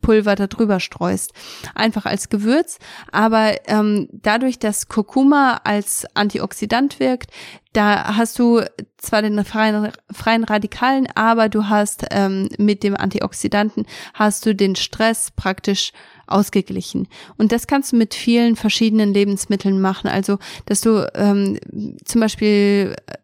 [0.00, 1.32] Pulver darüber streust.
[1.74, 2.78] Einfach als Gewürz,
[3.12, 7.30] aber ähm, dadurch, dass Kurkuma als Antioxidant wirkt,
[7.72, 8.62] da hast du
[8.96, 14.74] zwar den freien, freien Radikalen, aber du hast ähm, mit dem Antioxidanten hast du den
[14.74, 15.92] Stress praktisch
[16.30, 17.08] ausgeglichen.
[17.36, 20.08] Und das kannst du mit vielen verschiedenen Lebensmitteln machen.
[20.08, 21.58] Also, dass du ähm,
[22.04, 23.14] zum Beispiel äh,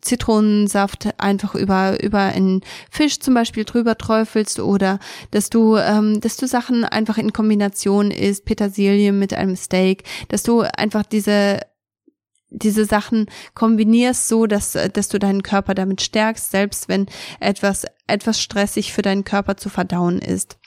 [0.00, 4.98] Zitronensaft einfach über über einen Fisch zum Beispiel drüber träufelst oder
[5.30, 10.42] dass du ähm, dass du Sachen einfach in Kombination isst Petersilie mit einem Steak, dass
[10.42, 11.60] du einfach diese
[12.52, 17.06] diese Sachen kombinierst so, dass, dass du deinen Körper damit stärkst, selbst wenn
[17.40, 20.58] etwas, etwas stressig für deinen Körper zu verdauen ist.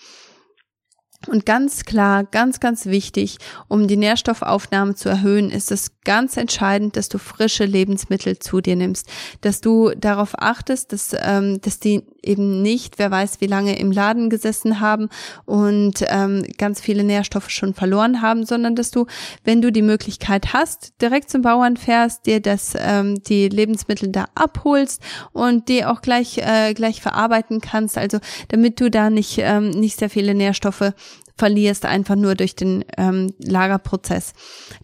[1.28, 6.96] Und ganz klar, ganz, ganz wichtig, um die Nährstoffaufnahme zu erhöhen, ist es ganz entscheidend,
[6.96, 9.10] dass du frische Lebensmittel zu dir nimmst,
[9.42, 13.92] dass du darauf achtest, dass, ähm, dass die eben nicht, wer weiß, wie lange im
[13.92, 15.10] Laden gesessen haben
[15.46, 19.06] und ähm, ganz viele Nährstoffe schon verloren haben, sondern dass du,
[19.44, 24.26] wenn du die Möglichkeit hast, direkt zum Bauern fährst, dir das, ähm, die Lebensmittel da
[24.36, 25.02] abholst
[25.34, 29.98] und die auch gleich, äh, gleich verarbeiten kannst, also damit du da nicht, ähm, nicht
[30.00, 30.94] sehr viele Nährstoffe
[31.38, 34.34] verlierst, einfach nur durch den ähm, Lagerprozess.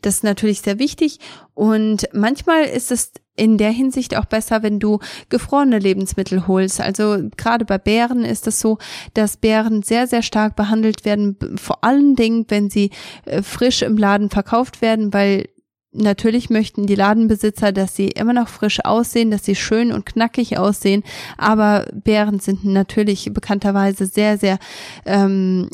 [0.01, 1.19] Das ist natürlich sehr wichtig
[1.53, 6.81] und manchmal ist es in der Hinsicht auch besser, wenn du gefrorene Lebensmittel holst.
[6.81, 8.77] Also gerade bei Bären ist es so,
[9.13, 12.91] dass Bären sehr, sehr stark behandelt werden, vor allen Dingen, wenn sie
[13.25, 15.47] äh, frisch im Laden verkauft werden, weil
[15.93, 20.57] Natürlich möchten die Ladenbesitzer, dass sie immer noch frisch aussehen, dass sie schön und knackig
[20.57, 21.03] aussehen,
[21.37, 24.57] aber Bären sind natürlich bekannterweise sehr, sehr
[25.05, 25.69] ähm,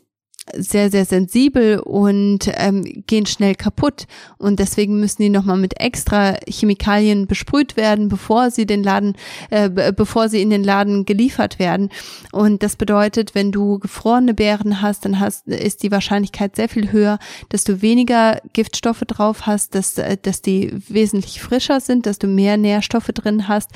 [0.55, 4.07] sehr, sehr sensibel und ähm, gehen schnell kaputt.
[4.37, 9.15] Und deswegen müssen die nochmal mit extra Chemikalien besprüht werden, bevor sie den Laden,
[9.49, 11.89] äh, bevor sie in den Laden geliefert werden.
[12.31, 16.91] Und das bedeutet, wenn du gefrorene Beeren hast, dann hast, ist die Wahrscheinlichkeit sehr viel
[16.91, 22.19] höher, dass du weniger Giftstoffe drauf hast, dass, äh, dass die wesentlich frischer sind, dass
[22.19, 23.71] du mehr Nährstoffe drin hast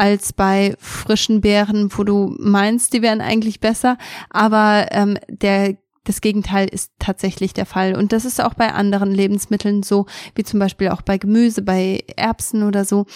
[0.00, 3.98] als bei frischen Beeren, wo du meinst, die wären eigentlich besser,
[4.30, 7.94] aber ähm, der das Gegenteil ist tatsächlich der Fall.
[7.94, 12.04] Und das ist auch bei anderen Lebensmitteln so, wie zum Beispiel auch bei Gemüse, bei
[12.16, 13.06] Erbsen oder so.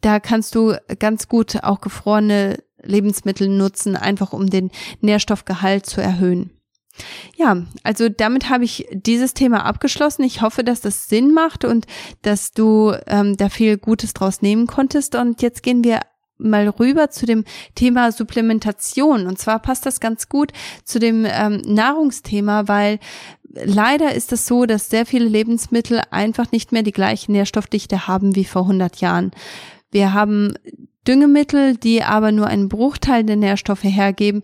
[0.00, 6.50] Da kannst du ganz gut auch gefrorene Lebensmittel nutzen, einfach um den Nährstoffgehalt zu erhöhen.
[7.36, 10.22] Ja, also damit habe ich dieses Thema abgeschlossen.
[10.22, 11.86] Ich hoffe, dass das Sinn macht und
[12.22, 15.14] dass du ähm, da viel Gutes draus nehmen konntest.
[15.14, 16.00] Und jetzt gehen wir
[16.38, 19.26] mal rüber zu dem Thema Supplementation.
[19.26, 20.52] Und zwar passt das ganz gut
[20.84, 22.98] zu dem ähm, Nahrungsthema, weil
[23.64, 28.36] leider ist es so, dass sehr viele Lebensmittel einfach nicht mehr die gleiche Nährstoffdichte haben
[28.36, 29.30] wie vor 100 Jahren.
[29.90, 30.54] Wir haben
[31.06, 34.42] Düngemittel, die aber nur einen Bruchteil der Nährstoffe hergeben,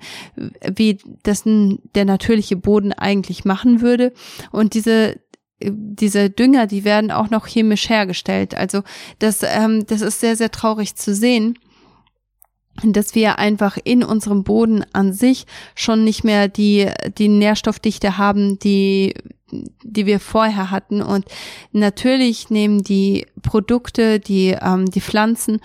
[0.74, 4.12] wie das der natürliche Boden eigentlich machen würde.
[4.51, 5.20] Und diese
[5.64, 8.57] diese Dünger, die werden auch noch chemisch hergestellt.
[8.57, 8.82] Also
[9.20, 11.57] das, ähm, das ist sehr, sehr traurig zu sehen
[12.83, 18.59] dass wir einfach in unserem Boden an sich schon nicht mehr die, die Nährstoffdichte haben,
[18.59, 19.14] die,
[19.83, 21.03] die wir vorher hatten.
[21.03, 21.27] Und
[21.73, 25.61] natürlich nehmen die Produkte, die, ähm, die Pflanzen,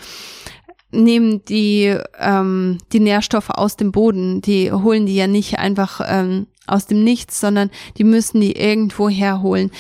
[0.92, 4.42] nehmen die, ähm, die Nährstoffe aus dem Boden.
[4.42, 9.10] Die holen die ja nicht einfach ähm, aus dem Nichts, sondern die müssen die irgendwo
[9.10, 9.72] herholen.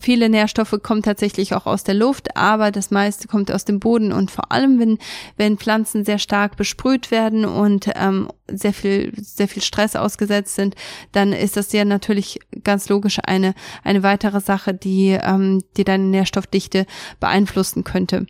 [0.00, 4.12] Viele Nährstoffe kommen tatsächlich auch aus der Luft, aber das meiste kommt aus dem Boden
[4.12, 4.98] und vor allem, wenn,
[5.36, 10.74] wenn Pflanzen sehr stark besprüht werden und ähm, sehr viel, sehr viel Stress ausgesetzt sind,
[11.12, 16.04] dann ist das ja natürlich ganz logisch eine, eine weitere Sache, die, ähm, die deine
[16.04, 16.86] Nährstoffdichte
[17.20, 18.26] beeinflussen könnte.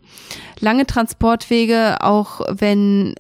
[0.60, 3.14] Lange Transportwege, auch wenn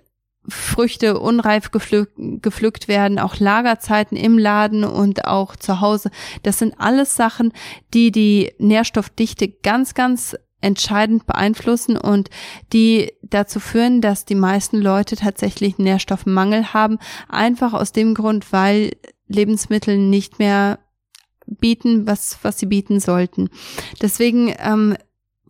[0.48, 6.10] Früchte unreif gepflückt, gepflückt werden, auch Lagerzeiten im Laden und auch zu Hause.
[6.42, 7.52] Das sind alles Sachen,
[7.94, 12.30] die die Nährstoffdichte ganz, ganz entscheidend beeinflussen und
[12.72, 18.92] die dazu führen, dass die meisten Leute tatsächlich Nährstoffmangel haben, einfach aus dem Grund, weil
[19.28, 20.78] Lebensmittel nicht mehr
[21.46, 23.50] bieten, was was sie bieten sollten.
[24.00, 24.96] Deswegen ähm,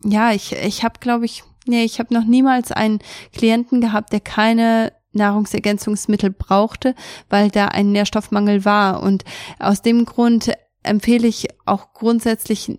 [0.03, 2.99] ja, ich ich habe glaube ich Nee, ich habe noch niemals einen
[3.33, 6.95] Klienten gehabt, der keine Nahrungsergänzungsmittel brauchte,
[7.29, 9.01] weil da ein Nährstoffmangel war.
[9.03, 9.23] Und
[9.59, 10.51] aus dem Grund
[10.83, 12.71] empfehle ich auch grundsätzlich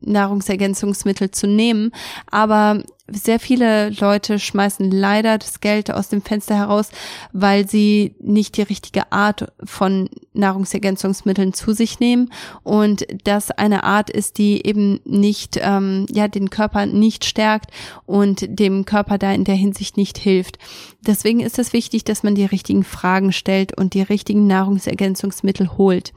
[0.00, 1.92] Nahrungsergänzungsmittel zu nehmen.
[2.30, 6.90] Aber sehr viele Leute schmeißen leider das Geld aus dem Fenster heraus,
[7.32, 12.30] weil sie nicht die richtige Art von Nahrungsergänzungsmitteln zu sich nehmen
[12.62, 17.70] und das eine Art ist, die eben nicht, ähm, ja, den Körper nicht stärkt
[18.06, 20.58] und dem Körper da in der Hinsicht nicht hilft.
[21.04, 26.12] Deswegen ist es wichtig, dass man die richtigen Fragen stellt und die richtigen Nahrungsergänzungsmittel holt.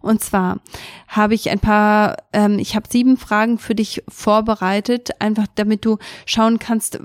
[0.00, 0.58] Und zwar
[1.06, 5.98] habe ich ein paar, ähm, ich habe sieben Fragen für dich vorbereitet, einfach damit du
[6.26, 6.98] schauen kannst,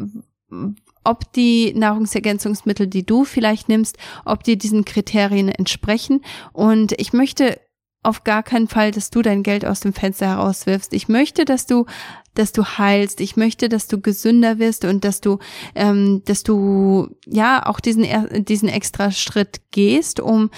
[1.04, 6.22] ob die Nahrungsergänzungsmittel, die du vielleicht nimmst, ob die diesen Kriterien entsprechen.
[6.54, 7.60] Und ich möchte
[8.02, 10.94] auf gar keinen Fall, dass du dein Geld aus dem Fenster herauswirfst.
[10.94, 11.86] Ich möchte, dass du,
[12.34, 13.20] dass du heilst.
[13.20, 15.40] Ich möchte, dass du gesünder wirst und dass du,
[15.76, 18.06] ähm, dass du ja auch diesen
[18.46, 20.50] diesen extra Schritt gehst, um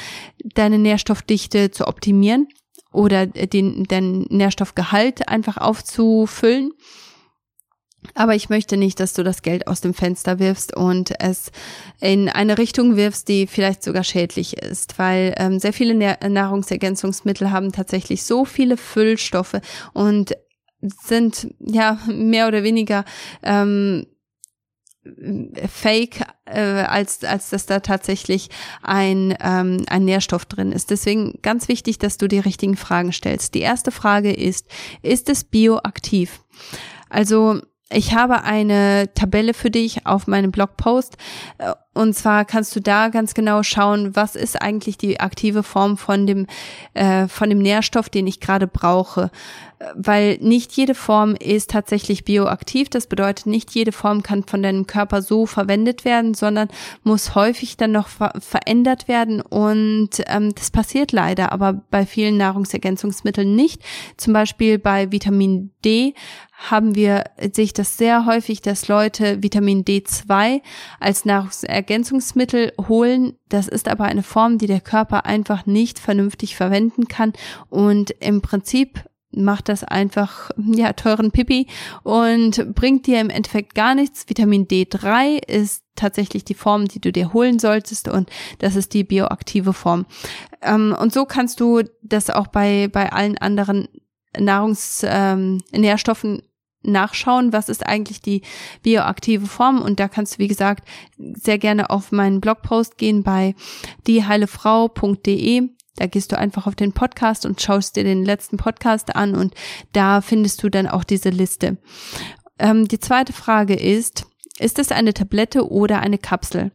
[0.53, 2.47] deine Nährstoffdichte zu optimieren
[2.93, 6.73] oder den, den Nährstoffgehalt einfach aufzufüllen.
[8.15, 11.51] Aber ich möchte nicht, dass du das Geld aus dem Fenster wirfst und es
[11.99, 17.71] in eine Richtung wirfst, die vielleicht sogar schädlich ist, weil ähm, sehr viele Nahrungsergänzungsmittel haben
[17.71, 19.61] tatsächlich so viele Füllstoffe
[19.93, 20.35] und
[20.81, 23.05] sind ja mehr oder weniger
[23.43, 24.07] ähm,
[25.67, 28.49] fake, äh, als, als dass da tatsächlich
[28.83, 30.91] ein, ähm, ein Nährstoff drin ist.
[30.91, 33.55] Deswegen ganz wichtig, dass du die richtigen Fragen stellst.
[33.55, 34.67] Die erste Frage ist,
[35.01, 36.41] ist es bioaktiv?
[37.09, 37.61] Also
[37.91, 41.17] ich habe eine Tabelle für dich auf meinem Blogpost
[41.57, 45.97] äh, und zwar kannst du da ganz genau schauen, was ist eigentlich die aktive Form
[45.97, 46.47] von dem
[46.93, 49.29] äh, von dem Nährstoff, den ich gerade brauche,
[49.95, 52.89] weil nicht jede Form ist tatsächlich bioaktiv.
[52.89, 56.69] Das bedeutet, nicht jede Form kann von deinem Körper so verwendet werden, sondern
[57.03, 62.37] muss häufig dann noch ver verändert werden und ähm, das passiert leider, aber bei vielen
[62.37, 63.81] Nahrungsergänzungsmitteln nicht.
[64.15, 66.13] Zum Beispiel bei Vitamin D
[66.69, 70.61] haben wir, sehe ich das sehr häufig, dass Leute Vitamin D2
[70.99, 71.80] als Nahrungsergänzungsmittel
[72.87, 73.37] holen.
[73.49, 77.33] Das ist aber eine Form, die der Körper einfach nicht vernünftig verwenden kann
[77.69, 79.03] und im Prinzip
[79.33, 81.67] macht das einfach, ja, teuren Pipi
[82.03, 84.27] und bringt dir im Endeffekt gar nichts.
[84.27, 88.29] Vitamin D3 ist tatsächlich die Form, die du dir holen solltest und
[88.59, 90.05] das ist die bioaktive Form.
[90.61, 93.87] Ähm, und so kannst du das auch bei, bei allen anderen
[94.37, 96.41] Nahrungsnährstoffen ähm,
[96.83, 98.41] nachschauen, was ist eigentlich die
[98.83, 103.55] bioaktive Form und da kannst du, wie gesagt, sehr gerne auf meinen Blogpost gehen bei
[104.07, 105.69] dieheilefrau.de.
[105.97, 109.53] Da gehst du einfach auf den Podcast und schaust dir den letzten Podcast an und
[109.91, 111.77] da findest du dann auch diese Liste.
[112.57, 114.25] Ähm, die zweite Frage ist,
[114.61, 116.71] Ist es eine Tablette oder eine Kapsel?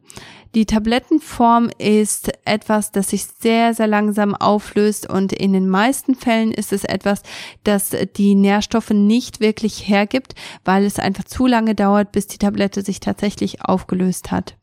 [0.55, 6.51] Die Tablettenform ist etwas, das sich sehr, sehr langsam auflöst und in den meisten Fällen
[6.51, 7.21] ist es etwas,
[7.63, 10.35] das die Nährstoffe nicht wirklich hergibt,
[10.65, 14.57] weil es einfach zu lange dauert, bis die Tablette sich tatsächlich aufgelöst hat.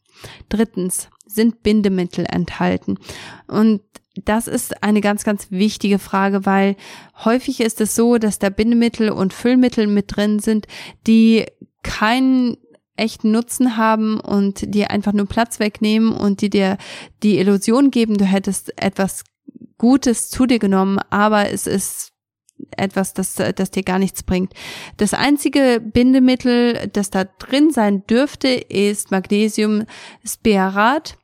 [0.51, 2.99] Drittens sind Bindemittel enthalten.
[3.47, 3.81] Und
[4.17, 6.77] das ist eine ganz, ganz wichtige Frage, weil
[7.25, 10.67] häufig ist es so, dass da Bindemittel und Füllmittel mit drin sind,
[11.07, 11.47] die
[11.83, 12.57] keinen
[12.97, 16.79] echten Nutzen haben und die einfach nur Platz wegnehmen und die dir
[17.23, 19.25] die Illusion geben, du hättest etwas
[19.79, 22.13] Gutes zu dir genommen, aber es ist
[22.77, 24.53] etwas, das, das dir gar nichts bringt.
[24.97, 29.85] Das einzige Bindemittel, das da drin sein dürfte, ist Magnesium
[30.25, 31.17] Spearat.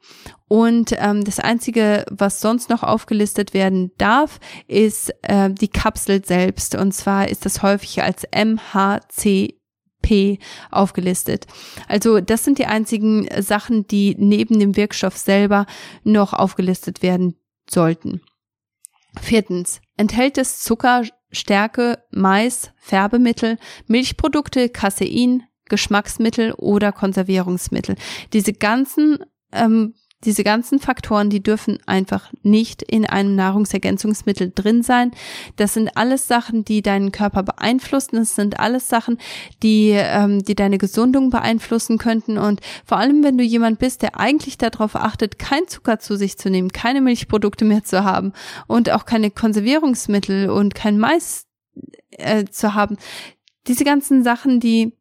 [0.49, 6.75] Und ähm, das Einzige, was sonst noch aufgelistet werden darf, ist äh, die Kapsel selbst.
[6.75, 9.60] Und zwar ist das häufig als MHC
[10.71, 11.47] Aufgelistet.
[11.89, 15.67] Also das sind die einzigen Sachen, die neben dem Wirkstoff selber
[16.05, 17.37] noch aufgelistet werden
[17.69, 18.21] sollten.
[19.21, 19.81] Viertens.
[19.97, 27.97] Enthält es Zucker, Stärke, Mais, Färbemittel, Milchprodukte, Casein, Geschmacksmittel oder Konservierungsmittel.
[28.33, 29.19] Diese ganzen
[29.53, 29.95] ähm,
[30.25, 35.13] diese ganzen Faktoren, die dürfen einfach nicht in einem Nahrungsergänzungsmittel drin sein.
[35.57, 38.17] Das sind alles Sachen, die deinen Körper beeinflussen.
[38.17, 39.19] Das sind alles Sachen,
[39.63, 42.37] die, ähm, die deine Gesundung beeinflussen könnten.
[42.37, 46.37] Und vor allem, wenn du jemand bist, der eigentlich darauf achtet, kein Zucker zu sich
[46.37, 48.35] zu nehmen, keine Milchprodukte mehr zu haben
[48.67, 51.47] und auch keine Konservierungsmittel und kein Mais
[52.11, 52.99] äh, zu haben.
[53.67, 54.93] Diese ganzen Sachen, die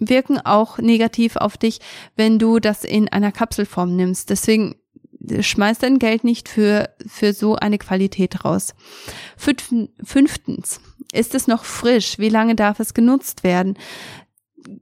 [0.00, 1.80] wirken auch negativ auf dich,
[2.16, 4.30] wenn du das in einer Kapselform nimmst.
[4.30, 4.76] Deswegen
[5.40, 8.74] schmeiß dein Geld nicht für, für so eine Qualität raus.
[9.36, 10.80] Fünftens,
[11.12, 12.18] ist es noch frisch?
[12.18, 13.78] Wie lange darf es genutzt werden?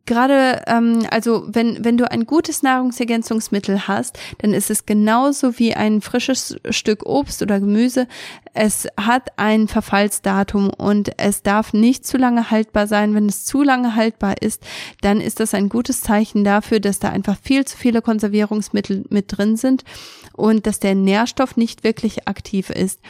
[0.07, 5.75] Gerade, ähm, also wenn, wenn du ein gutes Nahrungsergänzungsmittel hast, dann ist es genauso wie
[5.75, 8.07] ein frisches Stück Obst oder Gemüse.
[8.55, 13.15] Es hat ein Verfallsdatum und es darf nicht zu lange haltbar sein.
[13.15, 14.63] Wenn es zu lange haltbar ist,
[15.01, 19.37] dann ist das ein gutes Zeichen dafür, dass da einfach viel zu viele Konservierungsmittel mit
[19.37, 19.85] drin sind
[20.33, 23.01] und dass der Nährstoff nicht wirklich aktiv ist.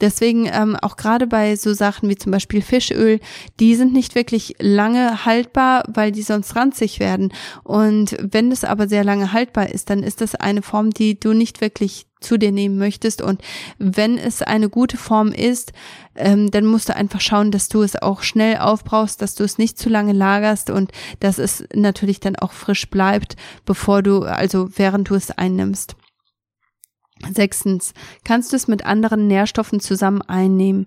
[0.00, 3.20] Deswegen ähm, auch gerade bei so Sachen wie zum Beispiel Fischöl,
[3.58, 7.32] die sind nicht wirklich lange haltbar, weil die sonst ranzig werden.
[7.64, 11.32] Und wenn es aber sehr lange haltbar ist, dann ist das eine Form, die du
[11.32, 13.22] nicht wirklich zu dir nehmen möchtest.
[13.22, 13.42] Und
[13.78, 15.72] wenn es eine gute Form ist,
[16.14, 19.58] ähm, dann musst du einfach schauen, dass du es auch schnell aufbrauchst, dass du es
[19.58, 24.68] nicht zu lange lagerst und dass es natürlich dann auch frisch bleibt, bevor du, also
[24.76, 25.96] während du es einnimmst.
[27.28, 27.92] Sechstens,
[28.24, 30.86] kannst du es mit anderen Nährstoffen zusammen einnehmen?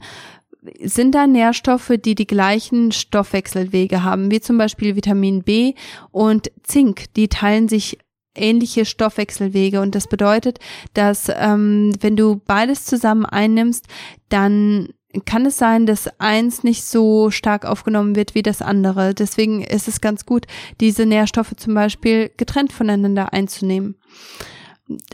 [0.81, 5.73] Sind da Nährstoffe, die die gleichen Stoffwechselwege haben, wie zum Beispiel Vitamin B
[6.11, 7.13] und Zink?
[7.15, 7.99] Die teilen sich
[8.35, 10.59] ähnliche Stoffwechselwege und das bedeutet,
[10.93, 13.85] dass ähm, wenn du beides zusammen einnimmst,
[14.29, 14.89] dann
[15.25, 19.13] kann es sein, dass eins nicht so stark aufgenommen wird wie das andere.
[19.13, 20.47] Deswegen ist es ganz gut,
[20.79, 23.95] diese Nährstoffe zum Beispiel getrennt voneinander einzunehmen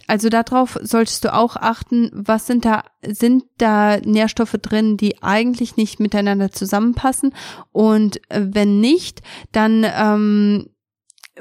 [0.08, 5.78] also darauf solltest du auch achten, was sind da, sind da Nährstoffe drin, die eigentlich
[5.78, 7.34] nicht miteinander zusammenpassen?
[7.72, 10.70] Und äh, wenn nicht, dann ähm,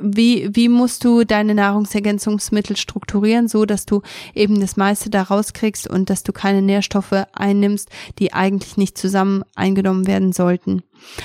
[0.01, 4.03] wie, wie musst du deine Nahrungsergänzungsmittel strukturieren, so dass du
[4.34, 7.88] eben das meiste da rauskriegst und dass du keine Nährstoffe einnimmst,
[8.18, 10.82] die eigentlich nicht zusammen eingenommen werden sollten.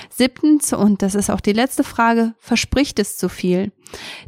[0.09, 3.71] Siebtens, und das ist auch die letzte Frage, verspricht es zu viel?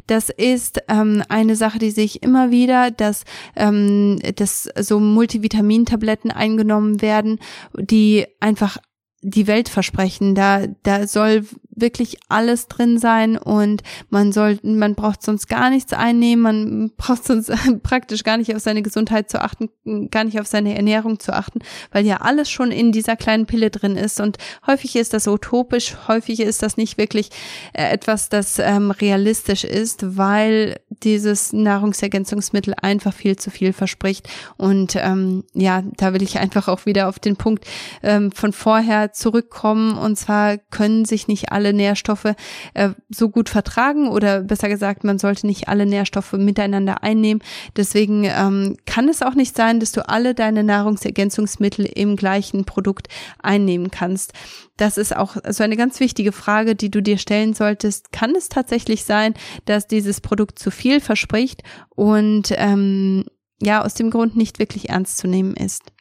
[0.06, 3.24] Das ist ähm, eine Sache, die sehe ich immer wieder, dass,
[3.56, 7.38] ähm, dass so Multivitamintabletten eingenommen werden,
[7.74, 8.78] die einfach
[9.22, 10.34] die Welt versprechen.
[10.34, 11.44] Da, da soll
[11.76, 17.24] wirklich alles drin sein und man soll, man braucht sonst gar nichts einnehmen, man braucht
[17.24, 17.52] sonst
[17.82, 19.68] praktisch gar nicht auf seine Gesundheit zu achten,
[20.10, 21.60] gar nicht auf seine Ernährung zu achten,
[21.92, 25.96] weil ja alles schon in dieser kleinen Pille drin ist und häufig ist das utopisch,
[26.08, 27.30] häufig ist das nicht wirklich
[27.74, 34.96] äh, etwas, das ähm, realistisch ist, weil dieses Nahrungsergänzungsmittel einfach viel zu viel verspricht und
[34.96, 37.66] ähm, ja, da will ich einfach auch wieder auf den Punkt
[38.02, 42.34] ähm, von vorher zurückkommen und zwar können sich nicht alle alle Nährstoffe
[42.74, 47.42] äh, so gut vertragen oder besser gesagt, man sollte nicht alle Nährstoffe miteinander einnehmen.
[47.76, 53.08] Deswegen ähm, kann es auch nicht sein, dass du alle deine Nahrungsergänzungsmittel im gleichen Produkt
[53.42, 54.32] einnehmen kannst.
[54.76, 58.12] Das ist auch so eine ganz wichtige Frage, die du dir stellen solltest.
[58.12, 61.62] Kann es tatsächlich sein, dass dieses Produkt zu viel verspricht
[61.94, 63.24] und ähm,
[63.60, 65.95] ja, aus dem Grund nicht wirklich ernst zu nehmen ist?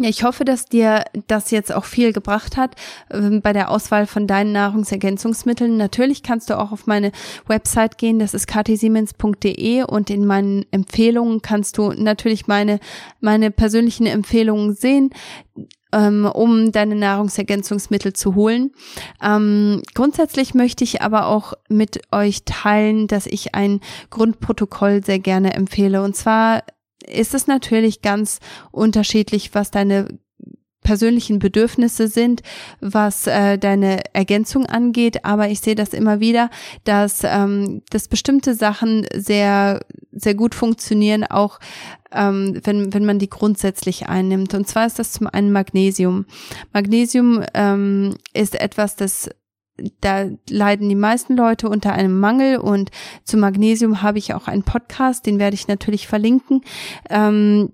[0.00, 2.74] Ich hoffe, dass dir das jetzt auch viel gebracht hat
[3.10, 5.76] äh, bei der Auswahl von deinen Nahrungsergänzungsmitteln.
[5.76, 7.12] Natürlich kannst du auch auf meine
[7.46, 12.80] Website gehen, das ist ktsiemens.de und in meinen Empfehlungen kannst du natürlich meine,
[13.20, 15.10] meine persönlichen Empfehlungen sehen
[15.94, 18.72] ähm, um deine Nahrungsergänzungsmittel zu holen.
[19.22, 23.80] Ähm, grundsätzlich möchte ich aber auch mit euch teilen, dass ich ein
[24.10, 26.02] Grundprotokoll sehr gerne empfehle.
[26.02, 26.64] Und zwar
[27.08, 28.40] ist es natürlich ganz
[28.70, 30.08] unterschiedlich, was deine
[30.84, 32.42] persönlichen Bedürfnisse sind,
[32.80, 35.24] was äh, deine Ergänzung angeht.
[35.24, 36.50] Aber ich sehe das immer wieder,
[36.84, 39.80] dass, ähm, dass bestimmte Sachen sehr,
[40.12, 41.58] sehr gut funktionieren, auch
[42.12, 44.54] ähm, wenn, wenn man die grundsätzlich einnimmt.
[44.54, 46.26] Und zwar ist das zum einen Magnesium.
[46.72, 49.30] Magnesium ähm, ist etwas, das
[50.00, 52.90] da leiden die meisten Leute unter einem Mangel und
[53.24, 56.62] zu Magnesium habe ich auch einen Podcast, den werde ich natürlich verlinken.
[57.10, 57.72] Ähm,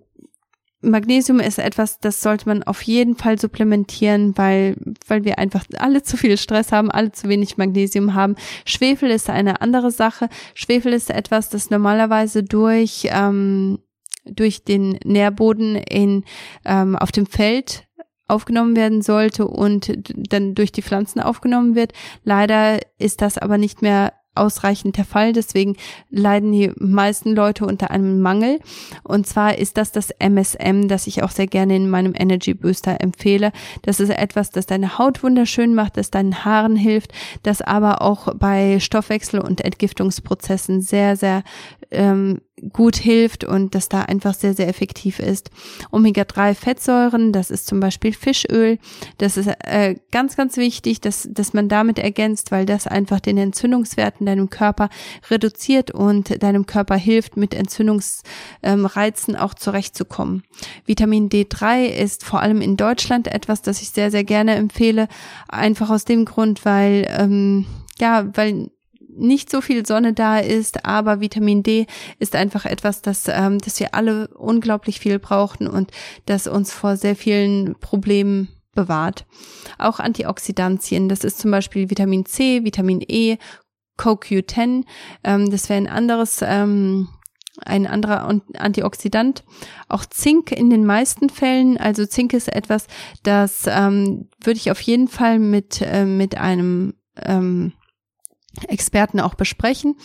[0.83, 4.77] Magnesium ist etwas, das sollte man auf jeden Fall supplementieren, weil,
[5.07, 8.35] weil wir einfach alle zu viel Stress haben, alle zu wenig Magnesium haben.
[8.65, 10.29] Schwefel ist eine andere Sache.
[10.55, 13.79] Schwefel ist etwas, das normalerweise durch, ähm,
[14.25, 16.25] durch den Nährboden in,
[16.65, 17.87] ähm, auf dem Feld
[18.31, 19.93] aufgenommen werden sollte und
[20.31, 21.93] dann durch die Pflanzen aufgenommen wird.
[22.25, 25.33] Leider ist das aber nicht mehr ausreichend der Fall.
[25.33, 25.77] Deswegen
[26.09, 28.61] leiden die meisten Leute unter einem Mangel.
[29.03, 33.01] Und zwar ist das das MSM, das ich auch sehr gerne in meinem Energy Booster
[33.01, 33.53] empfehle.
[33.83, 37.13] Das ist etwas, das deine Haut wunderschön macht, das deinen Haaren hilft,
[37.43, 41.43] das aber auch bei Stoffwechsel- und Entgiftungsprozessen sehr, sehr
[41.91, 42.41] ähm,
[42.73, 45.51] gut hilft und das da einfach sehr, sehr effektiv ist.
[45.91, 48.79] Omega-3-Fettsäuren, das ist zum Beispiel Fischöl.
[49.19, 53.39] Das ist äh, ganz, ganz wichtig, dass, dass man damit ergänzt, weil das einfach den
[53.39, 54.89] Entzündungswert in deinem Körper
[55.31, 60.43] reduziert und deinem Körper hilft, mit Entzündungsreizen ähm, auch zurechtzukommen.
[60.85, 65.09] Vitamin D3 ist vor allem in Deutschland etwas, das ich sehr, sehr gerne empfehle.
[65.49, 67.67] Einfach aus dem Grund, weil, ähm,
[67.99, 68.71] ja, weil
[69.21, 71.87] nicht so viel Sonne da ist, aber Vitamin D
[72.19, 75.91] ist einfach etwas, das, ähm, das wir alle unglaublich viel brauchen und
[76.27, 79.27] das uns vor sehr vielen Problemen bewahrt.
[79.79, 83.37] Auch Antioxidantien, das ist zum Beispiel Vitamin C, Vitamin E,
[83.99, 84.85] CoQ10,
[85.25, 87.09] ähm, das wäre ein anderes ähm,
[87.65, 89.45] ein anderer Antioxidant.
[89.89, 91.77] Auch Zink in den meisten Fällen.
[91.77, 92.87] Also Zink ist etwas,
[93.23, 97.73] das ähm, würde ich auf jeden Fall mit, äh, mit einem ähm,
[98.69, 99.97] Experten auch besprechen,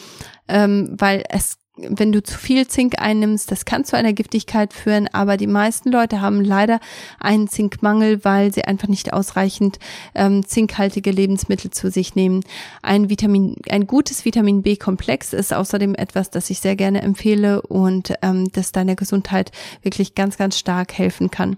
[0.47, 5.09] ähm, weil es wenn du zu viel Zink einnimmst, das kann zu einer Giftigkeit führen,
[5.11, 6.79] aber die meisten Leute haben leider
[7.19, 9.79] einen Zinkmangel, weil sie einfach nicht ausreichend
[10.13, 12.43] ähm, zinkhaltige Lebensmittel zu sich nehmen.
[12.81, 18.13] Ein Vitamin, ein gutes Vitamin B-Komplex ist außerdem etwas, das ich sehr gerne empfehle und
[18.21, 21.57] ähm, das deiner Gesundheit wirklich ganz, ganz stark helfen kann.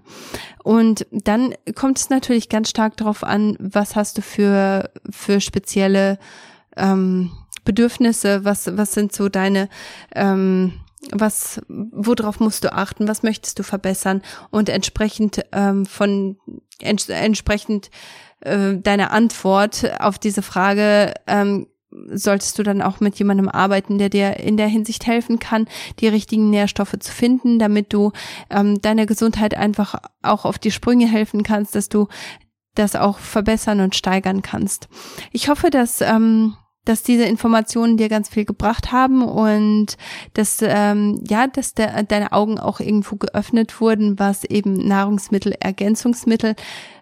[0.64, 6.18] Und dann kommt es natürlich ganz stark darauf an, was hast du für, für spezielle
[6.78, 7.32] ähm,
[7.64, 9.68] Bedürfnisse, was, was sind so deine,
[10.14, 10.72] ähm,
[11.12, 14.22] was, worauf musst du achten, was möchtest du verbessern?
[14.50, 16.38] Und entsprechend ähm, von
[16.80, 17.90] ents entsprechend
[18.40, 24.08] äh, deine Antwort auf diese Frage ähm, solltest du dann auch mit jemandem arbeiten, der
[24.08, 25.66] dir in der Hinsicht helfen kann,
[26.00, 28.12] die richtigen Nährstoffe zu finden, damit du
[28.50, 32.08] ähm, deiner Gesundheit einfach auch auf die Sprünge helfen kannst, dass du
[32.74, 34.88] das auch verbessern und steigern kannst.
[35.32, 36.56] Ich hoffe, dass ähm,
[36.88, 39.96] dass diese Informationen dir ganz viel gebracht haben und
[40.32, 46.54] dass ähm, ja, dass der, deine Augen auch irgendwo geöffnet wurden, was eben Nahrungsmittel, Ergänzungsmittel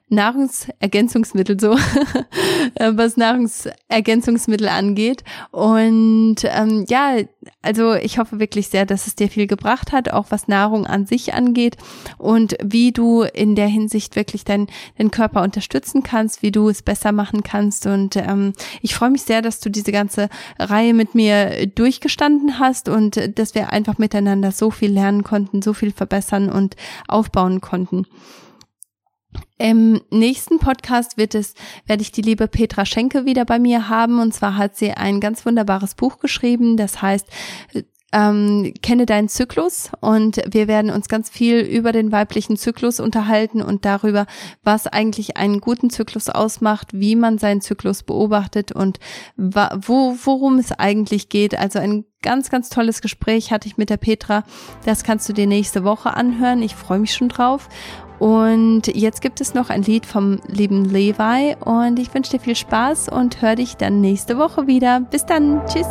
[0.08, 1.72] Nahrungsergänzungsmittel so,
[2.74, 5.24] äh, was Nahrungsergänzungsmittel angeht.
[5.50, 7.16] Und ähm, ja,
[7.62, 11.06] also ich hoffe wirklich sehr, dass es dir viel gebracht hat, auch was Nahrung an
[11.06, 11.76] sich angeht
[12.18, 16.82] und wie du in der Hinsicht wirklich deinen dein Körper unterstützen kannst, wie du es
[16.82, 17.86] besser machen kannst.
[17.86, 18.52] Und ähm,
[18.82, 20.28] ich freue mich sehr, dass du diese ganze
[20.58, 25.72] Reihe mit mir durchgestanden hast und dass wir einfach miteinander so viel lernen konnten, so
[25.72, 26.76] viel verbessern und
[27.08, 28.06] aufbauen konnten.
[29.58, 31.54] Im nächsten Podcast wird es,
[31.86, 34.20] werde ich die liebe Petra Schenke wieder bei mir haben.
[34.20, 36.76] Und zwar hat sie ein ganz wunderbares Buch geschrieben.
[36.76, 37.26] Das heißt,
[38.12, 43.60] ähm, kenne deinen Zyklus und wir werden uns ganz viel über den weiblichen Zyklus unterhalten
[43.60, 44.26] und darüber,
[44.62, 49.00] was eigentlich einen guten Zyklus ausmacht, wie man seinen Zyklus beobachtet und
[49.36, 51.58] wo, worum es eigentlich geht.
[51.58, 54.44] Also ein ganz, ganz tolles Gespräch hatte ich mit der Petra.
[54.84, 56.62] Das kannst du dir nächste Woche anhören.
[56.62, 57.68] Ich freue mich schon drauf.
[58.18, 62.56] Und jetzt gibt es noch ein Lied vom lieben Levi und ich wünsche dir viel
[62.56, 65.00] Spaß und hör dich dann nächste Woche wieder.
[65.00, 65.60] Bis dann.
[65.66, 65.86] Tschüss.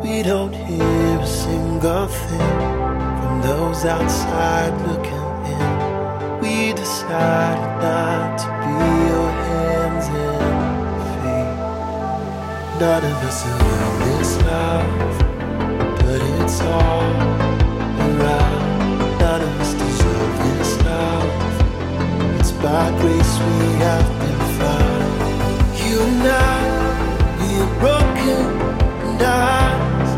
[0.00, 2.38] We don't hear a single thing
[3.20, 5.17] from those outside looking
[6.88, 8.76] decided not to be
[9.12, 11.56] your hands and feet.
[12.80, 15.16] None of us are this love,
[16.00, 17.12] but it's all
[18.06, 18.98] around.
[19.20, 21.32] None of us deserve this love.
[22.40, 25.12] It's by grace we have been found.
[25.84, 26.58] You and I,
[27.38, 28.44] we are broken,
[29.08, 30.10] and eyes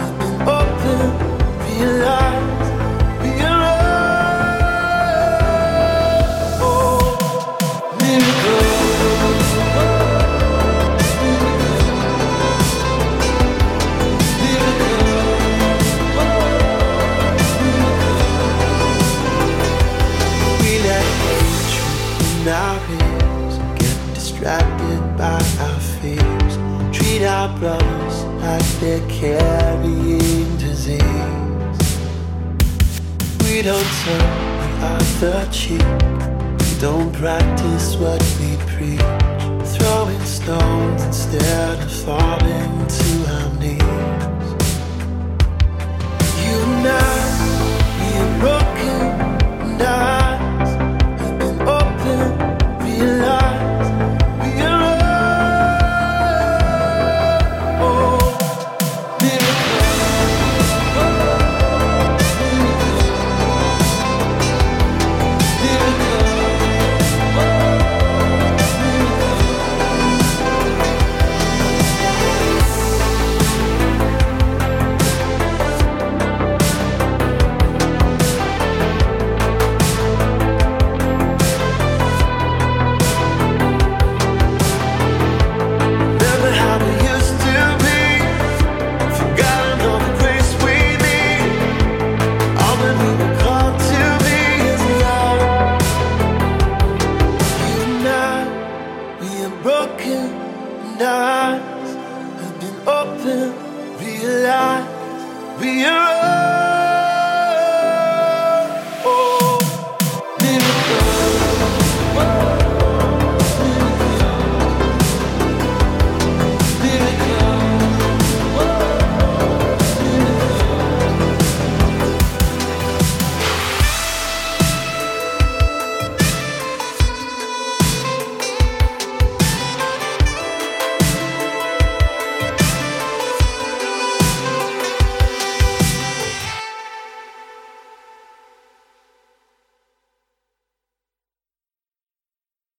[0.00, 1.06] have been open.
[1.64, 2.57] Realize,
[27.58, 31.00] Brothers like they're carrying disease.
[33.42, 34.26] We don't turn
[34.62, 35.82] the other cheek.
[36.60, 39.00] We don't practice what we preach.
[39.76, 43.07] Throwing stones instead of falling to